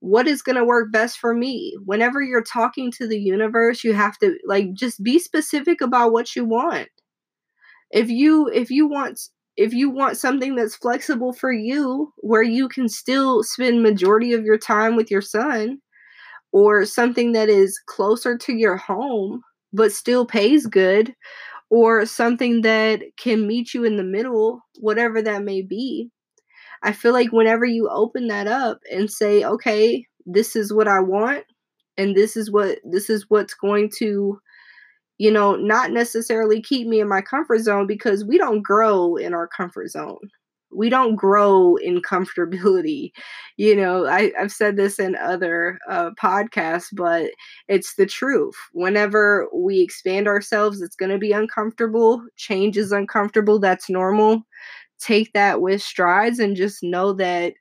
What 0.01 0.27
is 0.27 0.43
going 0.43 0.57
to 0.57 0.65
work 0.65 0.93
best 0.93 1.19
for 1.19 1.33
me? 1.33 1.75
Whenever 1.85 2.21
you're 2.23 2.43
talking 2.43 2.91
to 2.93 3.07
the 3.07 3.19
universe, 3.19 3.85
you 3.85 3.95
have 3.95 4.19
to 4.19 4.37
like 4.45 4.73
just 4.75 5.03
be 5.03 5.19
specific 5.21 5.81
about 5.81 6.13
what 6.13 6.35
you 6.35 6.45
want. 6.45 6.89
If 7.93 8.11
you 8.11 8.49
if 8.53 8.69
you 8.69 8.89
want 8.89 9.21
if 9.57 9.73
you 9.73 9.89
want 9.89 10.19
something 10.19 10.55
that's 10.55 10.77
flexible 10.77 11.33
for 11.33 11.53
you 11.53 12.13
where 12.19 12.43
you 12.43 12.69
can 12.69 12.89
still 12.89 13.43
spend 13.43 13.83
majority 13.83 14.33
of 14.33 14.45
your 14.45 14.59
time 14.59 14.97
with 14.97 15.11
your 15.11 15.23
son 15.23 15.79
or 16.53 16.85
something 16.85 17.33
that 17.33 17.49
is 17.49 17.81
closer 17.87 18.37
to 18.37 18.55
your 18.55 18.77
home 18.77 19.43
but 19.73 19.93
still 19.93 20.25
pays 20.27 20.67
good 20.67 21.15
or 21.71 22.07
something 22.07 22.63
that 22.63 23.03
can 23.19 23.47
meet 23.47 23.75
you 23.75 23.85
in 23.85 23.97
the 23.97 24.05
middle 24.05 24.61
whatever 24.81 25.21
that 25.21 25.43
may 25.43 25.63
be 25.63 26.11
i 26.83 26.93
feel 26.93 27.13
like 27.13 27.33
whenever 27.33 27.65
you 27.65 27.89
open 27.91 28.29
that 28.29 28.47
up 28.47 28.79
and 28.93 29.11
say 29.11 29.45
okay 29.45 30.05
this 30.25 30.57
is 30.57 30.73
what 30.73 30.89
i 30.89 31.01
want 31.01 31.45
and 31.99 32.17
this 32.17 32.37
is 32.37 32.51
what 32.51 32.79
this 32.85 33.11
is 33.11 33.27
what's 33.29 33.55
going 33.55 33.91
to 33.99 34.39
you 35.19 35.31
know, 35.31 35.57
not 35.57 35.93
necessarily 35.93 36.61
keep 36.61 36.87
me 36.87 37.01
in 37.01 37.09
my 37.09 37.21
comfort 37.21 37.61
zone 37.61 37.87
because 37.87 38.25
we 38.25 38.39
don't 38.39 38.63
grow 38.63 39.17
in 39.17 39.33
our 39.33 39.49
comfort 39.49 39.89
zone. 39.89 40.19
We 40.73 40.89
don't 40.91 41.17
grow 41.17 41.77
in 41.77 42.03
comfortability. 42.03 43.13
You 43.57 43.77
know, 43.77 44.07
I, 44.07 44.33
have 44.37 44.53
said 44.53 44.77
this 44.77 44.99
in 44.99 45.17
other 45.17 45.79
uh, 45.89 46.11
podcasts, 46.21 46.89
but 46.93 47.31
it's 47.69 47.95
the 47.95 48.07
truth. 48.07 48.55
Whenever 48.73 49.49
we 49.55 49.81
expand 49.81 50.29
ourselves, 50.29 50.81
it's 50.81 50.97
going 50.97 51.13
to 51.13 51.19
be 51.19 51.33
uncomfortable. 51.33 52.23
Change 52.37 52.77
is 52.77 52.93
uncomfortable. 52.93 53.59
That's 53.59 53.89
normal. 53.89 54.43
Take 54.99 55.33
that 55.35 55.61
with 55.61 55.83
strides 55.83 56.39
and 56.39 56.57
just 56.57 56.83
know 56.83 57.13
that 57.15 57.55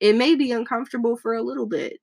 it 0.00 0.16
may 0.16 0.34
be 0.34 0.50
uncomfortable 0.52 1.16
for 1.16 1.34
a 1.34 1.42
little 1.42 1.66
bit 1.66 2.00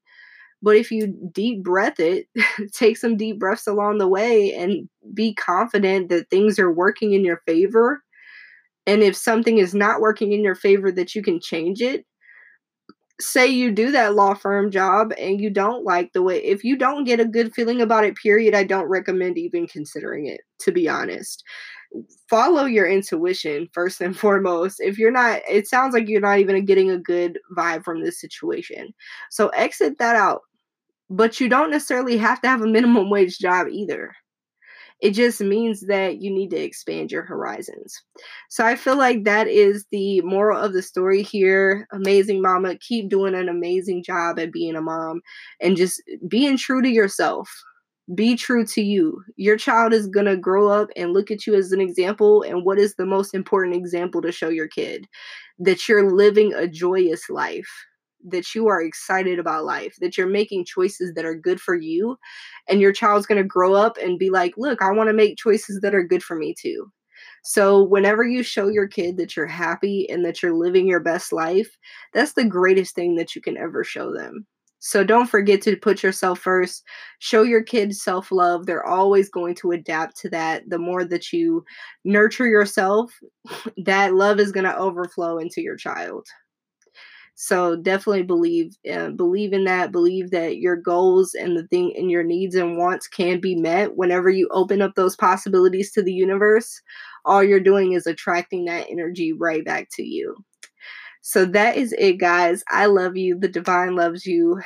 but 0.62 0.76
if 0.76 0.92
you 0.92 1.14
deep 1.32 1.64
breath 1.64 2.00
it, 2.00 2.28
take 2.74 2.98
some 2.98 3.18
deep 3.18 3.40
breaths 3.40 3.68
along 3.68 3.98
the 3.98 4.08
way 4.08 4.54
and 4.54 4.90
be 5.14 5.34
confident 5.34 6.10
that 6.10 6.30
things 6.30 6.58
are 6.60 6.72
working 6.72 7.14
in 7.14 7.24
your 7.24 7.42
favor. 7.46 8.04
And 8.88 9.04
if 9.04 9.16
something 9.16 9.60
is 9.60 9.76
not 9.76 10.02
working 10.02 10.32
in 10.32 10.44
your 10.44 10.56
favor, 10.56 10.92
that 10.94 11.14
you 11.14 11.22
can 11.22 11.40
change 11.40 11.82
it. 11.82 12.06
Say 13.20 13.48
you 13.48 13.72
do 13.72 13.92
that 13.92 14.16
law 14.16 14.34
firm 14.34 14.72
job 14.72 15.12
and 15.20 15.42
you 15.42 15.50
don't 15.50 15.84
like 15.84 16.14
the 16.14 16.24
way, 16.24 16.44
if 16.44 16.64
you 16.64 16.78
don't 16.78 17.04
get 17.04 17.20
a 17.20 17.26
good 17.26 17.54
feeling 17.54 17.82
about 17.82 18.04
it, 18.04 18.16
period, 18.16 18.54
I 18.54 18.64
don't 18.64 18.88
recommend 18.88 19.38
even 19.38 19.68
considering 19.68 20.28
it, 20.28 20.42
to 20.60 20.72
be 20.72 20.88
honest 20.88 21.44
follow 22.30 22.66
your 22.66 22.88
intuition 22.88 23.68
first 23.74 24.02
and 24.02 24.18
foremost. 24.20 24.80
If 24.80 24.98
you're 24.98 25.12
not, 25.12 25.42
it 25.50 25.68
sounds 25.68 25.94
like 25.94 26.08
you're 26.08 26.22
not 26.22 26.40
even 26.40 26.66
getting 26.66 26.90
a 26.90 26.98
good 26.98 27.40
vibe 27.56 27.84
from 27.84 28.04
this 28.04 28.20
situation. 28.20 28.94
So 29.32 29.50
exit 29.50 29.98
that 30.00 30.16
out. 30.16 30.42
But 31.10 31.40
you 31.40 31.48
don't 31.48 31.72
necessarily 31.72 32.18
have 32.18 32.42
to 32.42 32.50
have 32.50 32.62
a 32.62 32.68
minimum 32.68 33.10
wage 33.10 33.40
job 33.40 33.68
either. 33.72 34.14
It 35.00 35.12
just 35.12 35.42
means 35.42 35.82
that 35.88 36.22
you 36.22 36.32
need 36.32 36.50
to 36.52 36.58
expand 36.58 37.12
your 37.12 37.24
horizons. 37.24 38.02
So 38.50 38.66
I 38.66 38.76
feel 38.76 38.98
like 38.98 39.24
that 39.26 39.48
is 39.48 39.86
the 39.92 40.22
moral 40.22 40.60
of 40.60 40.74
the 40.74 40.82
story 40.82 41.22
here. 41.22 41.88
Amazing 41.92 42.42
mama, 42.42 42.78
keep 42.78 43.10
doing 43.10 43.36
an 43.36 43.50
amazing 43.50 44.04
job 44.04 44.40
at 44.40 44.52
being 44.52 44.76
a 44.76 44.82
mom 44.82 45.22
and 45.62 45.78
just 45.78 46.02
being 46.28 46.58
true 46.58 46.82
to 46.82 46.90
yourself 46.90 47.50
be 48.16 48.36
true 48.36 48.66
to 48.66 48.82
you. 48.82 49.22
Your 49.36 49.58
child 49.58 49.94
is 49.94 50.08
going 50.08 50.28
to 50.28 50.38
grow 50.38 50.70
up 50.70 50.90
and 50.96 51.12
look 51.12 51.30
at 51.30 51.46
you 51.46 51.56
as 51.56 51.72
an 51.72 51.82
example. 51.82 52.42
And 52.44 52.64
what 52.64 52.80
is 52.80 52.96
the 52.96 53.06
most 53.06 53.34
important 53.34 53.76
example 53.76 54.22
to 54.22 54.32
show 54.32 54.50
your 54.50 54.68
kid? 54.68 55.08
That 55.60 55.88
you're 55.88 56.10
living 56.10 56.54
a 56.54 56.68
joyous 56.68 57.30
life, 57.30 57.70
that 58.26 58.54
you 58.56 58.68
are 58.68 58.82
excited 58.82 59.40
about 59.40 59.66
life, 59.66 59.96
that 60.02 60.18
you're 60.18 60.28
making 60.28 60.66
choices 60.66 61.14
that 61.14 61.26
are 61.26 61.36
good 61.36 61.62
for 61.62 61.76
you. 61.76 62.18
And 62.68 62.82
your 62.82 62.92
child's 62.92 63.26
going 63.26 63.42
to 63.42 63.48
grow 63.48 63.74
up 63.74 63.98
and 63.98 64.20
be 64.20 64.30
like, 64.30 64.54
look, 64.58 64.82
I 64.82 64.92
want 64.92 65.10
to 65.10 65.14
make 65.14 65.38
choices 65.38 65.80
that 65.82 65.96
are 65.96 66.04
good 66.04 66.24
for 66.24 66.36
me 66.36 66.54
too. 66.60 66.92
So, 67.44 67.84
whenever 67.84 68.24
you 68.24 68.44
show 68.44 68.68
your 68.68 68.88
kid 68.88 69.18
that 69.18 69.36
you're 69.36 69.48
happy 69.48 70.08
and 70.10 70.24
that 70.26 70.44
you're 70.44 70.54
living 70.54 70.88
your 70.88 71.00
best 71.00 71.34
life, 71.34 71.70
that's 72.14 72.34
the 72.34 72.46
greatest 72.46 72.94
thing 72.94 73.16
that 73.16 73.36
you 73.36 73.42
can 73.42 73.58
ever 73.58 73.84
show 73.84 74.14
them. 74.14 74.46
So 74.80 75.04
don't 75.04 75.28
forget 75.28 75.62
to 75.64 75.76
put 75.76 76.04
yourself 76.04 76.40
first. 76.40 76.84
Show 77.20 77.42
your 77.44 77.64
kids 77.64 78.02
self 78.02 78.32
love. 78.32 78.66
They're 78.66 78.86
always 78.86 79.30
going 79.30 79.56
to 79.56 79.72
adapt 79.72 80.18
to 80.22 80.30
that. 80.30 80.70
The 80.70 80.78
more 80.78 81.04
that 81.06 81.34
you 81.34 81.66
nurture 82.06 82.48
yourself, 82.48 83.12
that 83.78 84.14
love 84.14 84.40
is 84.40 84.52
going 84.52 84.66
to 84.66 84.78
overflow 84.78 85.40
into 85.40 85.62
your 85.62 85.78
child. 85.78 86.28
So 87.40 87.76
definitely 87.76 88.24
believe 88.24 88.76
uh, 88.92 89.10
believe 89.12 89.54
in 89.54 89.66
that. 89.66 89.92
Believe 89.92 90.32
that 90.32 90.58
your 90.58 90.76
goals 90.76 91.36
and 91.36 91.56
the 91.56 91.68
thing 91.68 91.94
and 91.96 92.10
your 92.10 92.24
needs 92.24 92.56
and 92.56 92.78
wants 92.80 93.08
can 93.08 93.40
be 93.40 93.56
met 93.56 93.96
whenever 93.96 94.32
you 94.32 94.50
open 94.52 94.82
up 94.82 94.96
those 94.96 95.16
possibilities 95.16 95.92
to 95.92 96.02
the 96.02 96.12
universe. 96.12 96.82
All 97.26 97.44
you're 97.44 97.60
doing 97.60 97.94
is 97.94 98.08
attracting 98.08 98.66
that 98.66 98.88
energy 98.90 99.34
right 99.34 99.64
back 99.64 99.90
to 99.94 100.04
you. 100.04 100.36
So 101.22 101.46
that 101.46 101.78
is 101.78 101.94
it, 102.00 102.14
guys. 102.14 102.64
I 102.72 102.88
love 102.88 103.16
you. 103.16 103.38
The 103.38 103.50
divine 103.50 103.96
loves 103.96 104.26
you. 104.26 104.60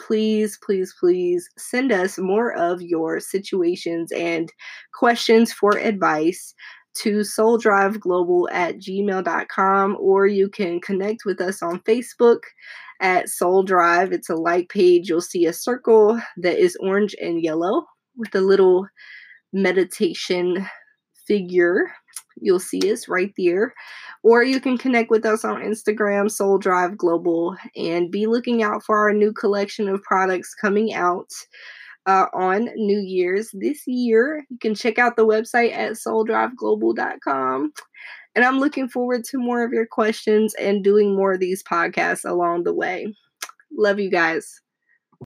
Please, 0.00 0.58
please, 0.64 0.92
please 0.98 1.48
send 1.56 1.92
us 1.92 2.18
more 2.18 2.52
of 2.54 2.82
your 2.82 3.20
situations 3.20 4.10
and 4.10 4.52
questions 4.92 5.52
for 5.52 5.78
advice 5.78 6.54
to 7.02 7.20
souldriveglobal 7.20 8.46
at 8.52 8.78
gmail.com 8.78 9.96
or 10.00 10.26
you 10.26 10.48
can 10.48 10.80
connect 10.80 11.24
with 11.24 11.40
us 11.40 11.62
on 11.62 11.80
Facebook 11.80 12.40
at 13.00 13.28
Soul 13.28 13.62
Drive. 13.62 14.12
It's 14.12 14.30
a 14.30 14.34
like 14.34 14.68
page. 14.68 15.08
You'll 15.08 15.20
see 15.20 15.46
a 15.46 15.52
circle 15.52 16.20
that 16.38 16.58
is 16.58 16.76
orange 16.80 17.14
and 17.20 17.42
yellow 17.42 17.86
with 18.16 18.34
a 18.34 18.40
little 18.40 18.86
meditation 19.52 20.66
figure. 21.26 21.92
You'll 22.40 22.60
see 22.60 22.92
us 22.92 23.08
right 23.08 23.32
there. 23.36 23.74
Or 24.22 24.42
you 24.42 24.60
can 24.60 24.76
connect 24.78 25.10
with 25.10 25.24
us 25.24 25.44
on 25.44 25.62
Instagram, 25.62 26.30
Soul 26.30 26.58
Drive 26.58 26.96
Global, 26.96 27.56
and 27.76 28.10
be 28.10 28.26
looking 28.26 28.62
out 28.62 28.82
for 28.84 28.98
our 28.98 29.12
new 29.12 29.32
collection 29.32 29.88
of 29.88 30.02
products 30.02 30.54
coming 30.54 30.94
out 30.94 31.30
uh, 32.06 32.26
on 32.32 32.68
New 32.76 32.98
Year's 32.98 33.50
this 33.52 33.86
year. 33.86 34.44
You 34.48 34.58
can 34.58 34.74
check 34.74 34.98
out 34.98 35.16
the 35.16 35.26
website 35.26 35.72
at 35.72 35.92
souldriveglobal.com. 35.92 37.72
And 38.34 38.44
I'm 38.44 38.60
looking 38.60 38.88
forward 38.88 39.24
to 39.24 39.38
more 39.38 39.64
of 39.64 39.72
your 39.72 39.86
questions 39.86 40.54
and 40.54 40.84
doing 40.84 41.16
more 41.16 41.32
of 41.32 41.40
these 41.40 41.62
podcasts 41.62 42.28
along 42.28 42.64
the 42.64 42.74
way. 42.74 43.14
Love 43.76 43.98
you 43.98 44.10
guys. 44.10 44.60